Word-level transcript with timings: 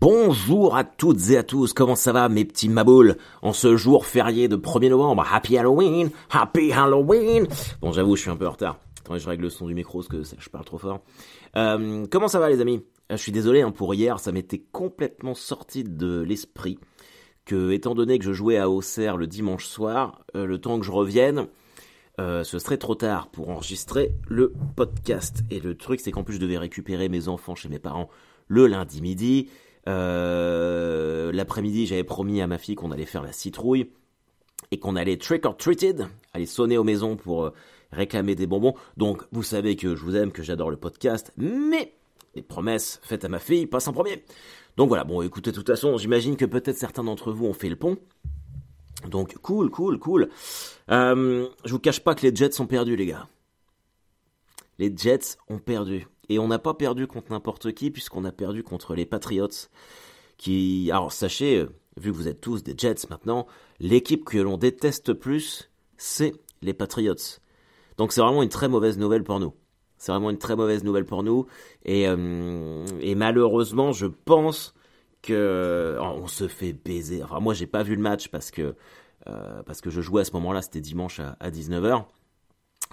Bonjour 0.00 0.74
à 0.76 0.82
toutes 0.82 1.30
et 1.30 1.36
à 1.36 1.44
tous, 1.44 1.72
comment 1.72 1.94
ça 1.94 2.10
va 2.12 2.28
mes 2.28 2.44
petits 2.44 2.68
maboules? 2.68 3.16
En 3.42 3.52
ce 3.52 3.76
jour 3.76 4.06
férié 4.06 4.48
de 4.48 4.56
1er 4.56 4.90
novembre, 4.90 5.24
Happy 5.30 5.56
Halloween, 5.56 6.10
Happy 6.30 6.72
Halloween 6.72 7.46
Bon 7.80 7.92
j'avoue 7.92 8.16
je 8.16 8.22
suis 8.22 8.30
un 8.30 8.36
peu 8.36 8.46
en 8.48 8.50
retard, 8.50 8.80
attendez 9.00 9.20
je 9.20 9.28
règle 9.28 9.44
le 9.44 9.50
son 9.50 9.68
du 9.68 9.74
micro 9.74 10.00
parce 10.00 10.08
que 10.08 10.22
je 10.36 10.50
parle 10.50 10.64
trop 10.64 10.78
fort. 10.78 11.00
Euh, 11.56 12.06
comment 12.10 12.26
ça 12.26 12.40
va 12.40 12.50
les 12.50 12.60
amis? 12.60 12.82
Euh, 13.12 13.16
Je 13.16 13.22
suis 13.22 13.30
désolé 13.30 13.60
hein, 13.62 13.70
pour 13.70 13.94
hier, 13.94 14.18
ça 14.18 14.32
m'était 14.32 14.64
complètement 14.72 15.34
sorti 15.34 15.84
de 15.84 16.22
l'esprit 16.22 16.76
que 17.44 17.70
étant 17.70 17.94
donné 17.94 18.18
que 18.18 18.24
je 18.24 18.32
jouais 18.32 18.58
à 18.58 18.68
Auxerre 18.68 19.16
le 19.16 19.28
dimanche 19.28 19.66
soir, 19.66 20.24
euh, 20.34 20.44
le 20.44 20.58
temps 20.58 20.80
que 20.80 20.84
je 20.84 20.92
revienne, 20.92 21.46
ce 22.18 22.58
serait 22.58 22.78
trop 22.78 22.96
tard 22.96 23.28
pour 23.28 23.50
enregistrer 23.50 24.12
le 24.28 24.52
podcast. 24.76 25.42
Et 25.50 25.60
le 25.60 25.76
truc 25.76 26.00
c'est 26.00 26.10
qu'en 26.10 26.24
plus 26.24 26.34
je 26.34 26.40
devais 26.40 26.58
récupérer 26.58 27.08
mes 27.08 27.28
enfants 27.28 27.54
chez 27.54 27.68
mes 27.68 27.78
parents 27.78 28.08
le 28.48 28.66
lundi 28.66 29.00
midi. 29.00 29.48
Euh, 29.86 31.32
l'après-midi, 31.32 31.86
j'avais 31.86 32.04
promis 32.04 32.40
à 32.40 32.46
ma 32.46 32.58
fille 32.58 32.74
qu'on 32.74 32.90
allait 32.90 33.04
faire 33.04 33.22
la 33.22 33.32
citrouille 33.32 33.90
et 34.70 34.78
qu'on 34.78 34.96
allait 34.96 35.16
trick 35.16 35.44
or 35.46 35.56
treated, 35.56 36.06
aller 36.32 36.46
sonner 36.46 36.78
aux 36.78 36.84
maisons 36.84 37.16
pour 37.16 37.44
euh, 37.44 37.50
réclamer 37.92 38.34
des 38.34 38.46
bonbons. 38.46 38.74
Donc, 38.96 39.22
vous 39.32 39.42
savez 39.42 39.76
que 39.76 39.94
je 39.94 40.02
vous 40.02 40.16
aime, 40.16 40.32
que 40.32 40.42
j'adore 40.42 40.70
le 40.70 40.76
podcast, 40.76 41.32
mais 41.36 41.94
les 42.34 42.42
promesses 42.42 43.00
faites 43.02 43.24
à 43.24 43.28
ma 43.28 43.38
fille 43.38 43.66
passent 43.66 43.88
en 43.88 43.92
premier. 43.92 44.24
Donc 44.76 44.88
voilà, 44.88 45.04
bon, 45.04 45.22
écoutez, 45.22 45.50
de 45.50 45.56
toute 45.56 45.68
façon, 45.68 45.96
j'imagine 45.98 46.36
que 46.36 46.44
peut-être 46.44 46.76
certains 46.76 47.04
d'entre 47.04 47.32
vous 47.32 47.46
ont 47.46 47.52
fait 47.52 47.68
le 47.68 47.76
pont. 47.76 47.96
Donc, 49.08 49.36
cool, 49.42 49.70
cool, 49.70 49.98
cool. 49.98 50.28
Euh, 50.90 51.46
je 51.64 51.72
vous 51.72 51.78
cache 51.78 52.00
pas 52.00 52.14
que 52.14 52.26
les 52.26 52.34
Jets 52.34 52.52
sont 52.52 52.66
perdus, 52.66 52.96
les 52.96 53.06
gars. 53.06 53.28
Les 54.78 54.92
Jets 54.96 55.36
ont 55.48 55.58
perdu. 55.58 56.08
Et 56.28 56.38
on 56.38 56.48
n'a 56.48 56.58
pas 56.58 56.74
perdu 56.74 57.06
contre 57.06 57.32
n'importe 57.32 57.72
qui, 57.72 57.90
puisqu'on 57.90 58.24
a 58.24 58.32
perdu 58.32 58.62
contre 58.62 58.94
les 58.94 59.06
Patriots. 59.06 59.48
Qui, 60.36 60.90
alors 60.90 61.12
sachez, 61.12 61.58
euh, 61.58 61.68
vu 61.96 62.10
que 62.10 62.16
vous 62.16 62.28
êtes 62.28 62.40
tous 62.40 62.62
des 62.62 62.74
Jets 62.76 63.06
maintenant, 63.08 63.46
l'équipe 63.78 64.24
que 64.24 64.38
l'on 64.38 64.56
déteste 64.56 65.12
plus, 65.12 65.70
c'est 65.96 66.34
les 66.62 66.74
Patriots. 66.74 67.14
Donc 67.98 68.12
c'est 68.12 68.20
vraiment 68.20 68.42
une 68.42 68.48
très 68.48 68.68
mauvaise 68.68 68.98
nouvelle 68.98 69.22
pour 69.22 69.38
nous. 69.38 69.54
C'est 69.96 70.12
vraiment 70.12 70.30
une 70.30 70.38
très 70.38 70.56
mauvaise 70.56 70.82
nouvelle 70.82 71.04
pour 71.04 71.22
nous. 71.22 71.46
Et, 71.84 72.08
euh, 72.08 72.84
malheureusement, 73.16 73.92
je 73.92 74.06
pense 74.06 74.74
que 75.22 75.96
oh, 76.00 76.18
on 76.22 76.26
se 76.26 76.48
fait 76.48 76.72
baiser. 76.72 77.22
Enfin, 77.22 77.40
moi, 77.40 77.54
j'ai 77.54 77.66
pas 77.66 77.82
vu 77.82 77.94
le 77.94 78.02
match 78.02 78.28
parce 78.28 78.50
que 78.50 78.74
euh, 79.26 79.62
parce 79.62 79.80
que 79.80 79.88
je 79.88 80.02
jouais 80.02 80.22
à 80.22 80.24
ce 80.24 80.32
moment-là. 80.32 80.60
C'était 80.60 80.80
dimanche 80.80 81.20
à, 81.20 81.36
à 81.40 81.50
19h. 81.50 82.04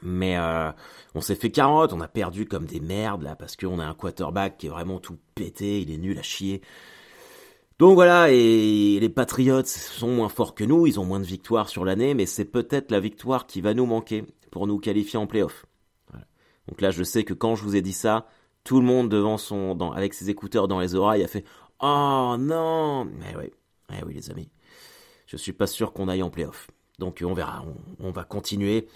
Mais 0.01 0.37
euh, 0.37 0.71
on 1.13 1.21
s'est 1.21 1.35
fait 1.35 1.51
carotte, 1.51 1.93
on 1.93 2.01
a 2.01 2.07
perdu 2.07 2.45
comme 2.45 2.65
des 2.65 2.79
merdes 2.79 3.21
là 3.21 3.35
parce 3.35 3.55
qu'on 3.55 3.79
a 3.79 3.85
un 3.85 3.93
quarterback 3.93 4.57
qui 4.57 4.67
est 4.67 4.69
vraiment 4.69 4.99
tout 4.99 5.17
pété, 5.35 5.81
il 5.81 5.91
est 5.91 5.97
nul 5.97 6.17
à 6.17 6.23
chier. 6.23 6.61
Donc 7.77 7.95
voilà, 7.95 8.31
et 8.31 8.99
les 8.99 9.09
Patriots 9.09 9.65
sont 9.65 10.09
moins 10.09 10.29
forts 10.29 10.53
que 10.53 10.63
nous, 10.63 10.85
ils 10.85 10.99
ont 10.99 11.05
moins 11.05 11.19
de 11.19 11.25
victoires 11.25 11.67
sur 11.67 11.83
l'année, 11.83 12.13
mais 12.13 12.27
c'est 12.27 12.45
peut-être 12.45 12.91
la 12.91 12.99
victoire 12.99 13.47
qui 13.47 13.59
va 13.59 13.73
nous 13.73 13.87
manquer 13.87 14.23
pour 14.51 14.67
nous 14.67 14.77
qualifier 14.77 15.17
en 15.17 15.25
playoff. 15.25 15.65
Donc 16.67 16.79
là, 16.79 16.91
je 16.91 17.03
sais 17.03 17.23
que 17.23 17.33
quand 17.33 17.55
je 17.55 17.63
vous 17.63 17.75
ai 17.75 17.81
dit 17.81 17.93
ça, 17.93 18.27
tout 18.63 18.79
le 18.79 18.85
monde 18.85 19.09
devant 19.09 19.37
son, 19.39 19.75
avec 19.93 20.13
ses 20.13 20.29
écouteurs 20.29 20.67
dans 20.67 20.79
les 20.79 20.93
oreilles 20.93 21.23
a 21.23 21.27
fait 21.27 21.43
Oh 21.81 22.35
non 22.39 23.05
Mais 23.05 23.35
oui, 23.35 23.51
eh 23.91 24.03
oui 24.05 24.13
les 24.13 24.29
amis, 24.29 24.51
je 25.25 25.35
suis 25.35 25.53
pas 25.53 25.65
sûr 25.65 25.91
qu'on 25.91 26.07
aille 26.07 26.21
en 26.21 26.29
playoff. 26.29 26.69
Donc 26.99 27.23
on 27.25 27.33
verra, 27.33 27.65
on 27.99 28.11
va 28.11 28.23
continuer. 28.23 28.87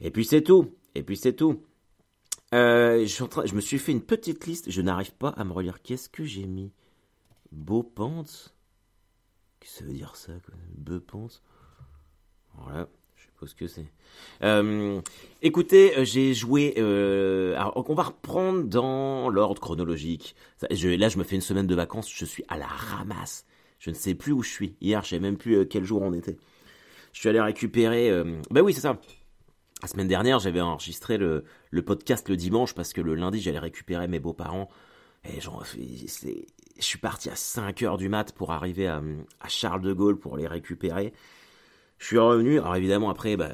Et 0.00 0.10
puis 0.10 0.24
c'est 0.24 0.42
tout. 0.42 0.74
Et 0.94 1.02
puis 1.02 1.16
c'est 1.16 1.34
tout. 1.34 1.62
Euh, 2.52 3.06
je, 3.06 3.54
me 3.54 3.60
suis 3.60 3.78
fait 3.78 3.92
une 3.92 4.02
petite 4.02 4.46
liste. 4.46 4.70
Je 4.70 4.82
n'arrive 4.82 5.12
pas 5.12 5.30
à 5.30 5.44
me 5.44 5.52
relire. 5.52 5.82
Qu'est-ce 5.82 6.08
que 6.08 6.24
j'ai 6.24 6.46
mis? 6.46 6.72
Beau 7.52 7.82
pants? 7.82 8.24
Qu'est-ce 9.60 9.72
que 9.72 9.78
ça 9.78 9.84
veut 9.84 9.92
dire 9.92 10.16
ça 10.16 10.32
Beau 10.76 11.00
pants? 11.00 11.28
Voilà. 12.54 12.88
Je 13.14 13.46
ce 13.46 13.54
que 13.54 13.66
c'est. 13.66 13.86
Euh, 14.42 15.00
écoutez, 15.40 15.96
euh, 15.96 16.04
j'ai 16.04 16.34
joué. 16.34 16.74
Alors, 17.56 17.84
on 17.88 17.94
va 17.94 18.02
reprendre 18.04 18.64
dans 18.64 19.30
l'ordre 19.30 19.60
chronologique. 19.60 20.34
Là, 20.62 21.08
je 21.08 21.18
me 21.18 21.24
fais 21.24 21.36
une 21.36 21.40
semaine 21.40 21.66
de 21.66 21.74
vacances. 21.74 22.10
Je 22.12 22.24
suis 22.24 22.44
à 22.48 22.58
la 22.58 22.66
ramasse. 22.66 23.46
Je 23.78 23.90
ne 23.90 23.94
sais 23.94 24.14
plus 24.14 24.32
où 24.32 24.42
je 24.42 24.50
suis. 24.50 24.76
Hier, 24.80 25.02
je 25.04 25.10
sais 25.10 25.20
même 25.20 25.38
plus 25.38 25.66
quel 25.68 25.84
jour 25.84 26.02
on 26.02 26.12
était. 26.12 26.36
Je 27.12 27.20
suis 27.20 27.28
allé 27.28 27.40
récupérer. 27.40 28.10
ben 28.50 28.60
oui, 28.60 28.74
c'est 28.74 28.80
ça. 28.80 29.00
La 29.82 29.88
semaine 29.88 30.08
dernière, 30.08 30.38
j'avais 30.38 30.60
enregistré 30.60 31.16
le, 31.16 31.44
podcast 31.84 32.28
le 32.28 32.36
dimanche 32.36 32.74
parce 32.74 32.92
que 32.92 33.00
le 33.00 33.14
lundi, 33.14 33.40
j'allais 33.40 33.58
récupérer 33.58 34.08
mes 34.08 34.20
beaux-parents. 34.20 34.68
Et 35.24 35.40
je 35.40 36.84
suis 36.84 36.98
parti 36.98 37.30
à 37.30 37.36
5 37.36 37.82
heures 37.82 37.96
du 37.96 38.08
mat 38.08 38.32
pour 38.32 38.52
arriver 38.52 38.88
à, 38.88 39.02
Charles 39.48 39.80
de 39.80 39.92
Gaulle 39.92 40.18
pour 40.18 40.36
les 40.36 40.46
récupérer. 40.46 41.14
Je 41.98 42.06
suis 42.06 42.18
revenu. 42.18 42.58
Alors 42.58 42.76
évidemment, 42.76 43.08
après, 43.08 43.36
bah, 43.36 43.52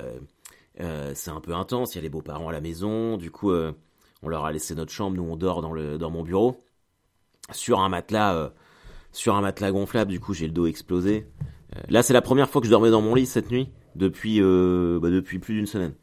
euh, 0.81 1.13
c'est 1.15 1.31
un 1.31 1.41
peu 1.41 1.55
intense. 1.55 1.95
Il 1.95 1.99
y 1.99 2.01
a 2.01 2.03
les 2.03 2.09
beaux-parents 2.09 2.49
à 2.49 2.53
la 2.53 2.61
maison. 2.61 3.17
Du 3.17 3.31
coup, 3.31 3.53
euh, 3.53 3.73
on 4.23 4.29
leur 4.29 4.45
a 4.45 4.53
laissé 4.53 4.75
notre 4.75 4.93
chambre. 4.93 5.17
Nous, 5.17 5.23
on 5.23 5.37
dort 5.37 5.63
dans, 5.63 6.11
mon 6.11 6.23
bureau. 6.23 6.65
Sur 7.53 7.81
un 7.81 7.89
matelas, 7.89 8.35
euh, 8.35 8.49
sur 9.13 9.37
un 9.37 9.43
matelas 9.43 9.71
gonflable. 9.71 10.11
Du 10.11 10.19
coup, 10.19 10.35
j'ai 10.35 10.47
le 10.47 10.53
dos 10.53 10.67
explosé. 10.67 11.29
Là, 11.89 12.03
c'est 12.03 12.15
la 12.15 12.23
première 12.23 12.49
fois 12.49 12.61
que 12.61 12.67
je 12.67 12.71
dormais 12.71 12.91
dans 12.91 13.03
mon 13.03 13.15
lit 13.15 13.27
cette 13.27 13.51
nuit 13.51 13.69
depuis, 13.95 14.41
bah, 14.41 15.11
depuis 15.11 15.39
plus 15.39 15.55
d'une 15.55 15.67
semaine. 15.67 15.95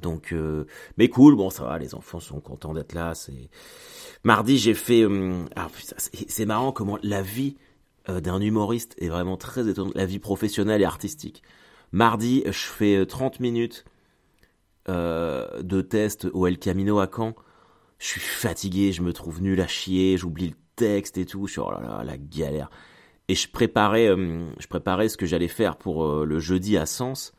Donc, 0.00 0.32
euh, 0.32 0.66
mais 0.96 1.08
cool, 1.08 1.36
bon, 1.36 1.50
ça 1.50 1.64
va, 1.64 1.78
les 1.78 1.94
enfants 1.94 2.20
sont 2.20 2.40
contents 2.40 2.74
d'être 2.74 2.92
là. 2.92 3.14
C'est 3.14 3.50
mardi, 4.24 4.58
j'ai 4.58 4.74
fait. 4.74 5.02
Euh, 5.02 5.44
c'est 6.28 6.46
marrant 6.46 6.72
comment 6.72 6.98
la 7.02 7.22
vie 7.22 7.56
euh, 8.08 8.20
d'un 8.20 8.40
humoriste 8.40 8.94
est 8.98 9.08
vraiment 9.08 9.36
très 9.36 9.68
étonnante, 9.68 9.94
la 9.94 10.06
vie 10.06 10.18
professionnelle 10.18 10.82
et 10.82 10.86
artistique. 10.86 11.42
Mardi, 11.92 12.42
je 12.46 12.52
fais 12.52 13.04
30 13.04 13.40
minutes 13.40 13.84
de 14.88 15.82
test 15.82 16.26
au 16.32 16.48
El 16.48 16.58
Camino 16.58 16.98
à 16.98 17.08
Caen. 17.14 17.36
Je 18.00 18.06
suis 18.06 18.20
fatigué, 18.20 18.90
je 18.90 19.02
me 19.02 19.12
trouve 19.12 19.40
nul 19.40 19.60
à 19.60 19.68
chier, 19.68 20.16
j'oublie 20.16 20.48
le 20.48 20.56
texte 20.74 21.16
et 21.16 21.26
tout. 21.26 21.46
Je 21.46 21.52
suis 21.52 21.60
oh 21.60 21.70
là 21.70 21.80
là, 21.80 22.02
la 22.04 22.16
galère. 22.16 22.70
Et 23.28 23.36
je 23.36 23.48
préparais, 23.48 24.06
je 24.06 24.66
préparais 24.66 25.08
ce 25.08 25.16
que 25.16 25.26
j'allais 25.26 25.48
faire 25.48 25.76
pour 25.76 26.24
le 26.24 26.38
jeudi 26.40 26.76
à 26.76 26.86
Sens 26.86 27.34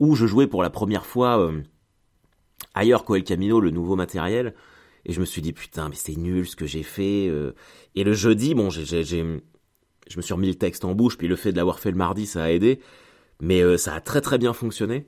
où 0.00 0.16
je 0.16 0.26
jouais 0.26 0.46
pour 0.46 0.62
la 0.62 0.70
première 0.70 1.06
fois 1.06 1.38
euh, 1.38 1.62
ailleurs 2.74 3.04
qu'au 3.04 3.14
El 3.14 3.22
Camino, 3.22 3.60
le 3.60 3.70
nouveau 3.70 3.94
matériel. 3.94 4.54
Et 5.04 5.12
je 5.12 5.20
me 5.20 5.26
suis 5.26 5.42
dit, 5.42 5.52
putain, 5.52 5.88
mais 5.88 5.94
c'est 5.94 6.16
nul 6.16 6.46
ce 6.46 6.56
que 6.56 6.66
j'ai 6.66 6.82
fait. 6.82 7.28
Euh. 7.28 7.52
Et 7.94 8.02
le 8.02 8.14
jeudi, 8.14 8.54
bon, 8.54 8.70
j'ai, 8.70 8.84
j'ai, 8.84 9.04
je 9.04 10.16
me 10.16 10.22
suis 10.22 10.34
remis 10.34 10.48
le 10.48 10.54
texte 10.54 10.84
en 10.84 10.94
bouche, 10.94 11.16
puis 11.16 11.28
le 11.28 11.36
fait 11.36 11.52
de 11.52 11.56
l'avoir 11.56 11.78
fait 11.78 11.90
le 11.90 11.96
mardi, 11.96 12.26
ça 12.26 12.44
a 12.44 12.50
aidé. 12.50 12.80
Mais 13.40 13.62
euh, 13.62 13.76
ça 13.76 13.94
a 13.94 14.00
très 14.00 14.20
très 14.20 14.38
bien 14.38 14.52
fonctionné. 14.52 15.06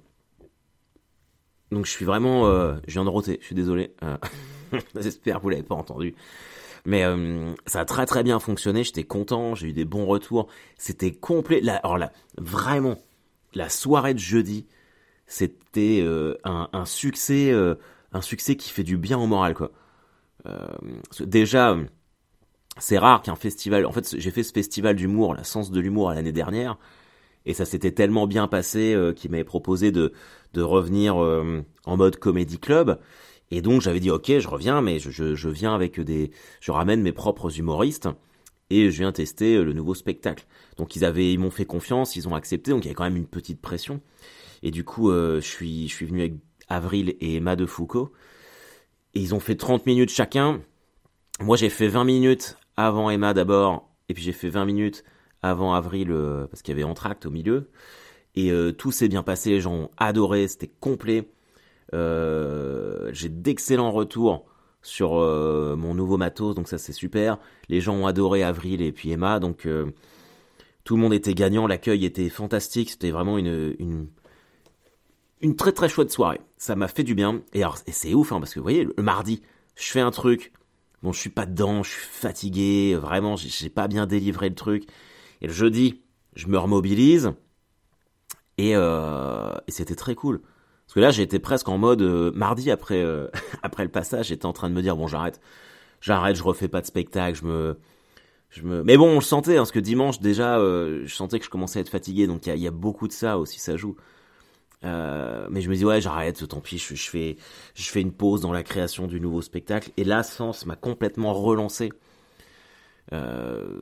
Donc 1.71 1.87
je 1.87 1.91
suis 1.91 2.05
vraiment... 2.05 2.45
je 2.87 2.93
viens 2.93 3.05
de 3.05 3.09
roter, 3.09 3.39
je 3.41 3.47
suis 3.47 3.55
désolé. 3.55 3.95
J'espère 5.01 5.39
que 5.39 5.43
vous 5.43 5.49
l'avez 5.49 5.63
pas 5.63 5.75
entendu. 5.75 6.15
Mais 6.85 7.03
ça 7.65 7.81
a 7.81 7.85
très 7.87 8.05
très 8.05 8.23
bien 8.23 8.39
fonctionné, 8.41 8.85
j'étais 8.85 9.05
content, 9.05 9.55
j'ai 9.55 9.69
eu 9.69 9.73
des 9.73 9.87
bons 9.87 10.05
retours. 10.05 10.49
C'était 10.77 11.13
complet. 11.13 11.67
Alors 11.67 11.97
là, 11.97 12.13
vraiment, 12.37 12.99
la 13.55 13.71
soirée 13.71 14.13
de 14.13 14.19
jeudi, 14.19 14.67
c'était 15.27 16.01
euh, 16.03 16.37
un, 16.45 16.85
succès, 16.85 17.51
euh, 17.53 17.77
un 18.13 18.21
succès 18.21 18.57
qui 18.57 18.71
fait 18.71 18.83
du 18.83 18.97
bien 18.97 19.19
au 19.19 19.27
moral 19.27 19.55
quoi. 19.55 19.71
Euh, 20.47 20.67
déjà, 21.21 21.77
c'est 22.79 22.99
rare 22.99 23.23
qu'un 23.23 23.37
festival. 23.37 23.87
En 23.87 23.93
fait, 23.93 24.17
j'ai 24.19 24.31
fait 24.31 24.43
ce 24.43 24.53
festival 24.53 24.97
d'humour, 24.97 25.35
la 25.35 25.45
Sens 25.45 25.71
de 25.71 25.81
l'humour 25.81 26.11
l'année 26.11 26.33
dernière, 26.33 26.79
et 27.47 27.55
ça 27.55 27.65
s'était 27.65 27.93
tellement 27.93 28.27
bien 28.27 28.49
passé 28.49 28.97
qu'il 29.17 29.31
m'avait 29.31 29.45
proposé 29.45 29.93
de 29.93 30.13
de 30.55 30.63
revenir 30.63 31.17
en 31.17 31.97
mode 31.97 32.17
comédie 32.17 32.59
club. 32.59 32.99
Et 33.51 33.63
donc 33.63 33.83
j'avais 33.83 34.01
dit 34.01 34.11
ok, 34.11 34.39
je 34.39 34.49
reviens, 34.49 34.81
mais 34.83 34.99
je, 34.99 35.11
je, 35.11 35.49
viens 35.49 35.75
avec 35.75 36.01
des, 36.01 36.31
je 36.61 36.73
ramène 36.73 37.03
mes 37.03 37.13
propres 37.13 37.59
humoristes 37.59 38.09
et 38.71 38.91
je 38.91 38.99
viens 38.99 39.13
tester 39.13 39.63
le 39.63 39.73
nouveau 39.73 39.95
spectacle. 39.95 40.47
Donc 40.79 40.97
ils 40.97 41.05
avaient, 41.05 41.33
ils 41.33 41.39
m'ont 41.39 41.51
fait 41.51 41.67
confiance, 41.67 42.17
ils 42.17 42.29
ont 42.29 42.35
accepté, 42.35 42.71
donc 42.71 42.85
il 42.85 42.87
y 42.87 42.89
avait 42.89 42.95
quand 42.95 43.05
même 43.05 43.17
une 43.17 43.27
petite 43.27 43.61
pression. 43.61 44.01
Et 44.63 44.71
du 44.71 44.85
coup, 44.85 45.11
euh, 45.11 45.41
je, 45.41 45.47
suis, 45.47 45.89
je 45.89 45.95
suis 45.95 46.07
venu 46.07 46.21
avec 46.21 46.35
Avril 46.69 47.17
et 47.21 47.37
Emma 47.37 47.57
de 47.57 47.67
Foucault. 47.67 48.13
Et 49.15 49.21
ils 49.21 49.35
ont 49.35 49.41
fait 49.41 49.57
30 49.57 49.87
minutes 49.87 50.11
chacun. 50.11 50.61
Moi, 51.41 51.57
j'ai 51.57 51.69
fait 51.69 51.89
20 51.89 52.05
minutes 52.05 52.57
avant 52.77 53.11
Emma 53.11 53.35
d'abord. 53.35 53.89
Et 54.09 54.15
puis 54.15 54.23
j'ai 54.23 54.33
fait 54.33 54.49
20 54.49 54.65
minutes 54.65 55.05
avant 55.43 55.75
Avril 55.75 56.11
euh, 56.11 56.47
parce 56.47 56.63
qu'il 56.63 56.73
y 56.73 56.77
avait 56.77 56.89
Entracte 56.89 57.27
au 57.27 57.31
milieu. 57.31 57.71
Et 58.35 58.51
euh, 58.51 58.73
tout 58.73 58.93
s'est 58.93 59.09
bien 59.09 59.23
passé, 59.23 59.51
les 59.51 59.61
gens 59.61 59.75
ont 59.75 59.91
adoré, 59.99 60.49
c'était 60.49 60.71
complet. 60.81 61.29
j'ai 61.93 63.29
d'excellents 63.29 63.93
retours 63.93 64.47
sur 64.81 65.13
mon 65.13 65.95
nouveau 65.95 66.17
matos, 66.17 66.55
donc 66.55 66.69
ça 66.69 66.79
c'est 66.79 66.93
super. 66.93 67.39
Les 67.69 67.81
gens 67.81 67.95
ont 67.95 68.07
adoré 68.07 68.43
Avril 68.43 68.81
et 68.81 68.91
puis 68.93 69.11
Emma, 69.11 69.39
donc 69.39 69.69
tout 70.85 70.97
le 70.97 71.03
monde 71.03 71.13
était 71.13 71.35
gagnant, 71.35 71.67
l'accueil 71.67 72.05
était 72.05 72.29
fantastique, 72.29 72.91
c'était 72.91 73.11
vraiment 73.11 73.39
une, 73.39 73.77
une, 73.79 74.09
une 75.43 75.57
très 75.57 75.73
très 75.73 75.89
chouette 75.89 76.11
soirée. 76.11 76.41
Ça 76.57 76.77
m'a 76.77 76.89
fait 76.89 77.05
du 77.05 77.15
bien. 77.15 77.43
Et 77.53 77.63
alors, 77.63 77.79
c'est 77.87 78.15
ouf, 78.15 78.33
hein, 78.33 78.39
parce 78.41 78.55
que 78.55 78.61
vous 78.61 78.65
voyez, 78.65 78.85
le 78.97 79.03
mardi, 79.03 79.43
je 79.77 79.91
fais 79.91 80.01
un 80.01 80.11
truc 80.11 80.53
bon, 81.03 81.13
je 81.13 81.21
suis 81.21 81.31
pas 81.31 81.47
dedans, 81.47 81.83
je 81.83 81.91
suis 81.91 82.01
fatigué, 82.01 82.95
vraiment, 82.95 83.37
j'ai 83.37 83.71
pas 83.71 83.89
bien 83.89 84.07
délivré 84.07 84.49
le 84.49 84.55
truc. 84.55 84.85
Et 85.41 85.47
le 85.47 85.53
jeudi, 85.53 86.03
je 86.35 86.47
me 86.47 86.59
remobilise 86.59 87.33
et, 88.59 88.73
euh, 88.77 89.53
et 89.67 89.73
c'était 89.73 89.95
très 89.95 90.15
cool. 90.15 90.41
Parce 90.87 90.95
que 90.95 91.01
là, 91.01 91.11
j'étais 91.11 91.39
presque 91.39 91.69
en 91.69 91.79
mode 91.79 92.03
euh, 92.03 92.31
mardi 92.35 92.71
après 92.71 93.03
euh, 93.03 93.29
après 93.63 93.83
le 93.83 93.91
passage, 93.91 94.29
j'étais 94.29 94.47
en 94.47 94.53
train 94.53 94.71
de 94.71 94.75
me 94.75 94.83
dire 94.83 94.97
bon, 94.97 95.07
j'arrête, 95.07 95.41
j'arrête, 96.01 96.37
je 96.37 96.43
refais 96.43 96.69
pas 96.69 96.81
de 96.81 96.87
spectacle, 96.87 97.39
je 97.39 97.45
me 97.47 97.79
je 98.51 98.63
me... 98.63 98.83
Mais 98.83 98.99
bon, 98.99 99.13
on 99.13 99.15
le 99.15 99.23
sentait, 99.23 99.55
hein, 99.57 99.61
parce 99.61 99.73
que 99.73 99.81
dimanche 99.81 100.21
déjà, 100.21 100.59
je 100.59 101.07
sentais 101.09 101.39
que 101.39 101.45
je 101.47 101.51
commençais 101.51 101.79
à 101.79 101.83
être 101.83 101.89
fatigué, 101.89 102.27
donc 102.27 102.45
il 102.47 102.51
y 102.51 102.53
a, 102.53 102.57
y 102.57 102.67
a, 102.67 102.71
beaucoup 102.71 103.09
de 103.09 103.13
ça 103.13 103.39
aussi, 103.39 103.59
ça 103.59 103.79
joue. 103.79 103.97
Euh, 104.85 105.47
mais 105.51 105.61
je 105.61 105.71
me 105.71 105.77
dis 105.77 105.85
ouais 105.85 106.01
j'arrête, 106.01 106.47
tant 106.49 106.61
pis, 106.61 106.79
je, 106.79 106.95
fais 106.95 107.37
je 107.75 107.91
fais 107.91 108.01
une 108.01 108.13
pause 108.13 108.41
dans 108.41 108.53
la 108.53 108.63
création 108.63 109.07
du 109.07 109.21
nouveau 109.21 109.43
spectacle. 109.43 109.91
Et 109.97 110.05
là, 110.05 110.23
Sens 110.23 110.67
m'a 110.67 110.77
complètement 110.77 111.33
relancé. 111.35 111.93
Euh, 113.13 113.81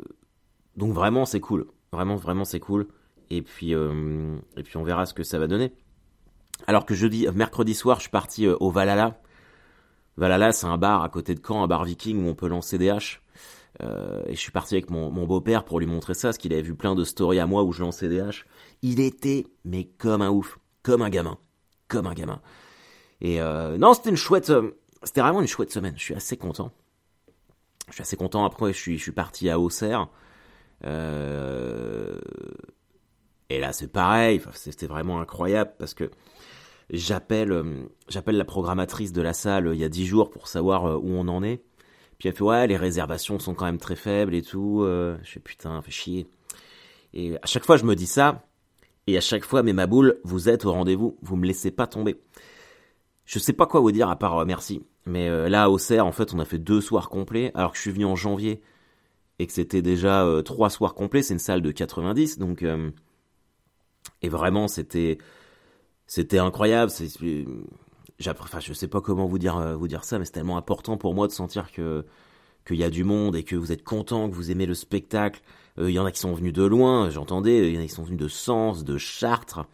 donc 0.77 0.93
vraiment 0.93 1.25
c'est 1.25 1.41
cool, 1.41 1.67
vraiment 1.93 2.17
vraiment 2.17 2.45
c'est 2.45 2.61
cool. 2.61 2.89
Et 3.31 3.43
puis 3.43 3.75
euh, 3.75 4.37
et 4.57 4.63
puis 4.63 4.77
on 4.77 4.83
verra 4.83 5.07
ce 5.07 5.15
que 5.15 5.23
ça 5.23 5.39
va 5.39 5.47
donner. 5.47 5.73
Alors 6.67 6.85
que 6.85 6.95
jeudi, 6.95 7.27
mercredi 7.35 7.75
soir, 7.75 7.97
je 7.97 8.03
suis 8.03 8.11
parti 8.11 8.47
euh, 8.47 8.57
au 8.61 8.71
Valhalla. 8.71 9.21
Valhalla, 10.17 10.53
c'est 10.53 10.67
un 10.67 10.77
bar 10.77 11.03
à 11.03 11.09
côté 11.09 11.35
de 11.35 11.41
Caen, 11.45 11.63
un 11.63 11.67
bar 11.67 11.85
viking 11.85 12.23
où 12.23 12.29
on 12.29 12.35
peut 12.35 12.49
lancer 12.49 12.77
des 12.77 12.91
haches. 12.91 13.23
Euh, 13.83 14.23
et 14.27 14.35
je 14.35 14.41
suis 14.41 14.53
parti 14.53 14.75
avec 14.75 14.91
mon, 14.91 15.11
mon 15.11 15.27
beau-père 15.27 15.65
pour 15.65 15.81
lui 15.81 15.87
montrer 15.87 16.15
ça, 16.15 16.29
parce 16.29 16.39
qu'il 16.39 16.53
avait 16.53 16.63
vu 16.63 16.75
plein 16.75 16.95
de 16.95 17.05
stories 17.05 17.39
à 17.39 17.47
moi 17.47 17.63
où 17.63 17.73
je 17.73 17.83
lançais 17.83 18.09
des 18.09 18.21
haches. 18.21 18.45
Il 18.83 19.01
était, 19.01 19.47
mais 19.65 19.85
comme 19.85 20.21
un 20.21 20.29
ouf 20.29 20.59
comme 20.83 21.03
un 21.03 21.11
gamin, 21.11 21.39
comme 21.89 22.07
un 22.07 22.15
gamin. 22.15 22.41
Et 23.21 23.41
euh, 23.41 23.77
non, 23.77 23.95
c'était 23.95 24.11
une 24.11 24.17
chouette, 24.17 24.51
euh, 24.51 24.73
c'était 25.03 25.21
vraiment 25.21 25.41
une 25.41 25.47
chouette 25.47 25.71
semaine. 25.71 25.95
Je 25.97 26.03
suis 26.03 26.15
assez 26.15 26.37
content. 26.37 26.73
Je 27.89 27.95
suis 27.95 28.03
assez 28.03 28.17
content. 28.17 28.45
Après, 28.45 28.73
je 28.73 28.79
suis, 28.79 28.99
je 28.99 29.03
suis 29.03 29.13
parti 29.13 29.51
à 29.51 29.59
Auxerre. 29.59 30.09
Euh, 30.85 32.19
et 33.51 33.61
là, 33.61 33.73
c'est 33.73 33.89
pareil. 33.89 34.41
C'était 34.55 34.87
vraiment 34.87 35.21
incroyable 35.21 35.73
parce 35.79 35.93
que 35.93 36.11
j'appelle, 36.89 37.53
euh, 37.53 37.89
j'appelle 38.09 38.37
la 38.37 38.45
programmatrice 38.45 39.13
de 39.13 39.23
la 39.23 39.33
salle 39.33 39.71
il 39.75 39.81
y 39.81 39.85
a 39.85 39.89
dix 39.89 40.07
jours 40.07 40.31
pour 40.31 40.49
savoir 40.49 41.03
où 41.03 41.11
on 41.11 41.29
en 41.29 41.43
est. 41.43 41.63
Puis 42.19 42.29
elle 42.29 42.35
fait 42.35 42.45
ouais, 42.45 42.67
les 42.67 42.77
réservations 42.77 43.39
sont 43.39 43.55
quand 43.55 43.65
même 43.65 43.79
très 43.79 43.97
faibles 43.97 44.35
et 44.35 44.43
tout. 44.43 44.85
je 44.85 45.31
fais 45.31 45.41
putain, 45.41 45.81
fait 45.81 45.91
chier. 45.91 46.27
Et 47.15 47.37
à 47.43 47.47
chaque 47.47 47.65
fois, 47.65 47.77
je 47.77 47.85
me 47.85 47.97
dis 47.97 48.07
ça. 48.07 48.45
Et 49.11 49.17
à 49.17 49.21
chaque 49.21 49.45
fois, 49.45 49.65
mais 49.65 49.73
ma 49.73 49.89
boule, 49.89 50.21
vous 50.23 50.49
êtes 50.49 50.65
au 50.65 50.73
rendez-vous, 50.73 51.19
vous 51.21 51.35
me 51.35 51.45
laissez 51.45 51.73
pas 51.73 51.89
tomber. 51.89 52.21
Je 53.25 53.41
sais 53.41 53.53
pas 53.53 53.67
quoi 53.67 53.81
vous 53.81 53.91
dire 53.91 54.09
à 54.09 54.17
part 54.17 54.39
euh, 54.39 54.45
merci. 54.45 54.85
Mais 55.05 55.29
euh, 55.29 55.49
là, 55.49 55.69
au 55.69 55.79
CER, 55.79 56.03
en 56.03 56.13
fait, 56.13 56.33
on 56.33 56.39
a 56.39 56.45
fait 56.45 56.61
deux 56.61 56.81
soirs 56.81 57.09
complets, 57.09 57.51
alors 57.55 57.73
que 57.73 57.77
je 57.77 57.83
suis 57.83 57.91
venu 57.91 58.05
en 58.05 58.15
janvier 58.15 58.63
et 59.41 59.49
que 59.49 59.53
c'était 59.53 59.83
déjà 59.83 60.25
euh, 60.25 60.43
trois 60.43 60.71
soirs 60.71 60.95
complets. 60.95 61.25
C'est 61.25 61.35
une 61.35 61.41
salle 61.41 61.61
de 61.61 61.73
90, 61.73 62.39
donc 62.39 62.65
et 64.23 64.29
vraiment, 64.29 64.69
c'était 64.69 65.19
c'était 66.07 66.39
incroyable. 66.39 66.93
C'est 66.93 67.09
enfin, 68.29 68.61
je 68.61 68.73
sais 68.73 68.89
pas 68.89 69.01
comment 69.01 69.27
vous 69.27 69.39
dire 69.41 69.77
vous 69.77 69.89
dire 69.89 70.05
ça, 70.05 70.21
mais 70.21 70.25
c'est 70.25 70.33
tellement 70.33 70.57
important 70.57 70.97
pour 70.97 71.15
moi 71.15 71.27
de 71.27 71.33
sentir 71.33 71.73
que 71.73 72.05
qu'il 72.65 72.77
y 72.77 72.85
a 72.85 72.91
du 72.91 73.03
monde 73.03 73.35
et 73.35 73.43
que 73.43 73.57
vous 73.57 73.73
êtes 73.73 73.83
content, 73.83 74.31
que 74.31 74.37
vous 74.37 74.53
aimez 74.53 74.67
le 74.67 74.75
spectacle. 74.75 75.41
Il 75.81 75.87
euh, 75.87 75.91
y 75.91 75.99
en 75.99 76.05
a 76.05 76.13
qui 76.13 76.21
sont 76.21 76.35
venus 76.35 76.53
de 76.53 76.63
loin, 76.63 77.09
j'entendais, 77.09 77.69
il 77.69 77.75
y 77.75 77.79
en 77.79 77.81
a 77.81 77.87
qui 77.87 77.95
sont 77.95 78.03
venus 78.03 78.21
de 78.21 78.29
Sens, 78.29 78.85
de 78.85 78.99
Chartres. 78.99 79.65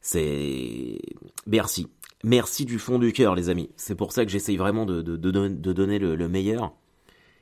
C'est... 0.00 0.98
Merci. 1.46 1.88
Merci 2.24 2.64
du 2.64 2.78
fond 2.78 2.98
du 2.98 3.12
cœur, 3.12 3.34
les 3.34 3.50
amis. 3.50 3.70
C'est 3.76 3.94
pour 3.94 4.12
ça 4.12 4.24
que 4.24 4.30
j'essaye 4.30 4.56
vraiment 4.56 4.86
de, 4.86 5.02
donner 5.02 5.98
le, 5.98 6.28
meilleur. 6.28 6.72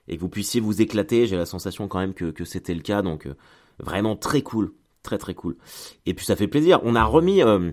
Et 0.08 0.17
que 0.17 0.20
vous 0.20 0.29
puissiez 0.29 0.61
vous 0.61 0.82
éclater. 0.82 1.26
J'ai 1.26 1.37
la 1.37 1.46
sensation 1.46 1.87
quand 1.87 2.00
même 2.00 2.14
que, 2.14 2.31
que 2.31 2.44
c'était 2.44 2.75
le 2.75 2.81
cas. 2.81 3.02
Donc, 3.02 3.26
euh, 3.26 3.35
vraiment 3.79 4.17
très 4.17 4.43
cool. 4.43 4.73
Très 5.02 5.19
très 5.19 5.35
cool. 5.35 5.56
Et 6.06 6.14
puis 6.14 6.26
ça 6.26 6.35
fait 6.35 6.49
plaisir. 6.49 6.81
On 6.82 6.94
a 6.94 7.05
remis... 7.05 7.43
Euh, 7.43 7.70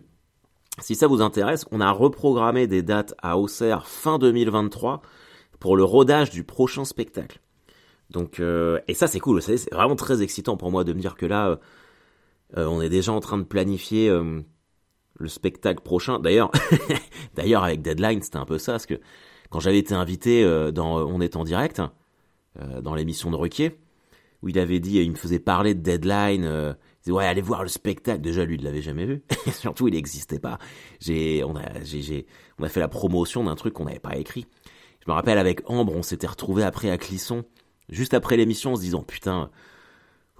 si 0.79 0.93
ça 0.93 1.07
vous 1.07 1.21
intéresse, 1.21 1.65
on 1.71 1.79
a 1.79 1.89
reprogrammé 1.89 2.67
des 2.67 2.83
dates 2.83 3.15
à 3.21 3.37
Auxerre 3.37 3.87
fin 3.87 4.19
2023 4.19 5.01
pour 5.59 5.77
le 5.77 5.85
rodage 5.85 6.31
du 6.31 6.43
prochain 6.43 6.83
spectacle. 6.83 7.39
Donc 8.09 8.39
euh, 8.39 8.79
et 8.87 8.93
ça 8.93 9.07
c'est 9.07 9.19
cool, 9.19 9.41
c'est 9.41 9.71
vraiment 9.73 9.95
très 9.95 10.21
excitant 10.21 10.57
pour 10.57 10.71
moi 10.71 10.83
de 10.83 10.93
me 10.93 10.99
dire 10.99 11.15
que 11.15 11.25
là 11.25 11.59
euh, 12.57 12.65
on 12.65 12.81
est 12.81 12.89
déjà 12.89 13.11
en 13.11 13.19
train 13.19 13.37
de 13.37 13.43
planifier 13.43 14.09
euh, 14.09 14.41
le 15.17 15.27
spectacle 15.27 15.81
prochain. 15.81 16.19
D'ailleurs, 16.19 16.51
d'ailleurs 17.35 17.63
avec 17.63 17.81
Deadline 17.81 18.21
c'était 18.21 18.37
un 18.37 18.45
peu 18.45 18.57
ça 18.57 18.73
parce 18.73 18.85
que 18.85 18.99
quand 19.49 19.59
j'avais 19.59 19.79
été 19.79 19.93
invité 19.93 20.43
dans 20.73 20.97
On 21.05 21.21
est 21.21 21.35
en 21.35 21.43
direct 21.43 21.81
dans 22.81 22.95
l'émission 22.95 23.31
de 23.31 23.35
Ruquier 23.35 23.79
où 24.41 24.49
il 24.49 24.59
avait 24.59 24.79
dit 24.79 24.97
il 24.97 25.11
me 25.11 25.15
faisait 25.15 25.39
parler 25.39 25.73
de 25.73 25.81
Deadline 25.81 26.43
il 26.43 26.75
disait 27.03 27.11
ouais 27.11 27.25
allez 27.25 27.41
voir 27.41 27.63
le 27.63 27.69
spectacle. 27.69 28.21
Déjà 28.21 28.43
lui 28.43 28.55
il 28.55 28.63
l'avait 28.63 28.81
jamais 28.81 29.05
vu. 29.05 29.23
Surtout 29.51 29.87
il 29.87 29.93
n'existait 29.93 30.39
pas. 30.39 30.57
On 31.09 31.55
a 31.55 31.61
on 32.59 32.63
a 32.63 32.69
fait 32.69 32.79
la 32.79 32.87
promotion 32.87 33.43
d'un 33.45 33.55
truc 33.55 33.73
qu'on 33.73 33.85
n'avait 33.85 33.99
pas 33.99 34.17
écrit. 34.17 34.45
Je 35.05 35.09
me 35.09 35.15
rappelle 35.15 35.37
avec 35.37 35.61
Ambre 35.69 35.93
on 35.95 36.03
s'était 36.03 36.27
retrouvé 36.27 36.63
après 36.63 36.89
à 36.89 36.97
Clisson 36.97 37.45
juste 37.89 38.13
après 38.13 38.37
l'émission 38.37 38.73
en 38.73 38.75
se 38.75 38.81
disant 38.81 39.03
putain, 39.03 39.49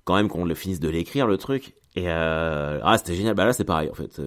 quand 0.04 0.16
même 0.16 0.30
qu'on 0.30 0.46
le 0.46 0.56
finisse 0.56 0.80
de 0.80 0.90
l'écrire 0.90 1.28
le 1.28 1.38
truc. 1.38 1.76
Et 1.96 2.10
euh, 2.10 2.80
ah 2.84 2.98
c'était 2.98 3.16
génial. 3.16 3.36
Bah 3.36 3.46
là 3.46 3.54
c'est 3.54 3.64
pareil 3.64 3.90
en 3.90 3.94
fait. 3.94 4.22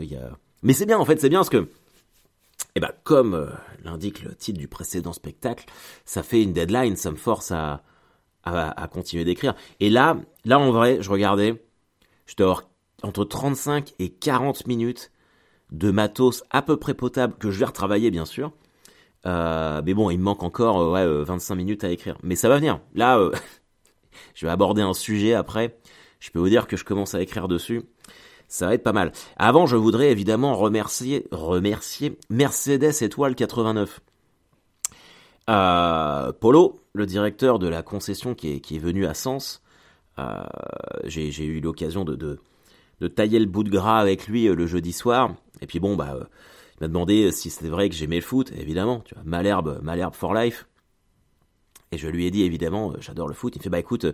Mais 0.62 0.72
c'est 0.72 0.86
bien 0.86 0.98
en 0.98 1.04
fait, 1.04 1.20
c'est 1.20 1.28
bien 1.28 1.40
parce 1.40 1.50
que 1.50 1.68
et 2.74 2.80
bah 2.80 2.92
comme 3.04 3.34
euh, 3.34 3.46
l'indique 3.84 4.22
le 4.22 4.34
titre 4.34 4.58
du 4.58 4.68
précédent 4.68 5.12
spectacle, 5.12 5.66
ça 6.04 6.22
fait 6.22 6.42
une 6.42 6.52
deadline, 6.52 6.96
ça 6.96 7.10
me 7.10 7.16
force 7.16 7.50
à 7.50 7.82
à, 8.44 8.82
à 8.82 8.88
continuer 8.88 9.24
d'écrire. 9.24 9.54
Et 9.80 9.90
là, 9.90 10.16
là 10.44 10.58
en 10.58 10.70
vrai, 10.70 10.98
je 11.00 11.10
regardais, 11.10 11.62
je 12.26 12.36
dois 12.36 12.46
avoir 12.46 12.68
entre 13.02 13.24
35 13.24 13.94
et 13.98 14.10
40 14.10 14.66
minutes 14.66 15.10
de 15.70 15.90
matos 15.90 16.42
à 16.50 16.62
peu 16.62 16.76
près 16.76 16.94
potable 16.94 17.34
que 17.38 17.50
je 17.50 17.58
vais 17.58 17.66
retravailler 17.66 18.10
bien 18.10 18.24
sûr. 18.24 18.52
Euh, 19.26 19.82
mais 19.84 19.94
bon, 19.94 20.10
il 20.10 20.18
me 20.18 20.22
manque 20.24 20.42
encore 20.42 20.80
euh, 20.80 20.92
ouais, 20.92 21.24
25 21.24 21.54
euh, 21.54 21.56
minutes 21.56 21.84
à 21.84 21.90
écrire. 21.90 22.16
Mais 22.22 22.36
ça 22.36 22.48
va 22.48 22.56
venir. 22.56 22.80
Là, 22.94 23.18
je 24.34 24.46
vais 24.46 24.52
aborder 24.52 24.82
un 24.82 24.94
sujet 24.94 25.34
après. 25.34 25.78
Je 26.20 26.30
peux 26.30 26.38
vous 26.38 26.48
dire 26.48 26.66
que 26.66 26.76
je 26.76 26.84
commence 26.84 27.14
à 27.14 27.22
écrire 27.22 27.48
dessus. 27.48 27.82
Ça 28.48 28.66
va 28.66 28.74
être 28.74 28.82
pas 28.82 28.92
mal. 28.92 29.12
Avant, 29.36 29.66
je 29.66 29.76
voudrais 29.76 30.10
évidemment 30.10 30.54
remercier, 30.54 31.26
remercier 31.30 32.18
Mercedes 32.30 33.02
Étoile 33.02 33.34
89. 33.34 34.00
Euh, 35.50 36.32
Polo, 36.32 36.80
le 36.94 37.06
directeur 37.06 37.58
de 37.58 37.68
la 37.68 37.82
concession 37.82 38.34
qui 38.34 38.54
est, 38.54 38.78
venu 38.78 39.06
à 39.06 39.14
Sens, 39.14 39.62
euh, 40.18 40.42
j'ai 41.04 41.44
eu 41.44 41.60
l'occasion 41.60 42.04
de, 42.04 42.16
de, 42.16 42.38
de, 43.00 43.08
tailler 43.08 43.38
le 43.38 43.46
bout 43.46 43.64
de 43.64 43.70
gras 43.70 43.98
avec 43.98 44.26
lui 44.28 44.46
le 44.46 44.66
jeudi 44.66 44.92
soir. 44.92 45.34
Et 45.60 45.66
puis 45.66 45.78
bon, 45.78 45.94
bah, 45.94 46.16
il 46.78 46.84
m'a 46.84 46.88
demandé 46.88 47.32
si 47.32 47.50
c'était 47.50 47.68
vrai 47.68 47.88
que 47.88 47.94
j'aimais 47.94 48.16
le 48.16 48.22
foot, 48.22 48.52
évidemment, 48.56 49.00
tu 49.04 49.14
vois, 49.14 49.24
Malherbe, 49.24 49.80
Malherbe 49.82 50.14
for 50.14 50.34
life. 50.34 50.66
Et 51.90 51.98
je 51.98 52.08
lui 52.08 52.26
ai 52.26 52.30
dit 52.30 52.42
évidemment, 52.42 52.92
euh, 52.92 52.96
j'adore 53.00 53.28
le 53.28 53.34
foot. 53.34 53.54
Il 53.56 53.58
me 53.58 53.62
fait 53.62 53.70
bah 53.70 53.78
écoute, 53.78 54.04
euh, 54.04 54.12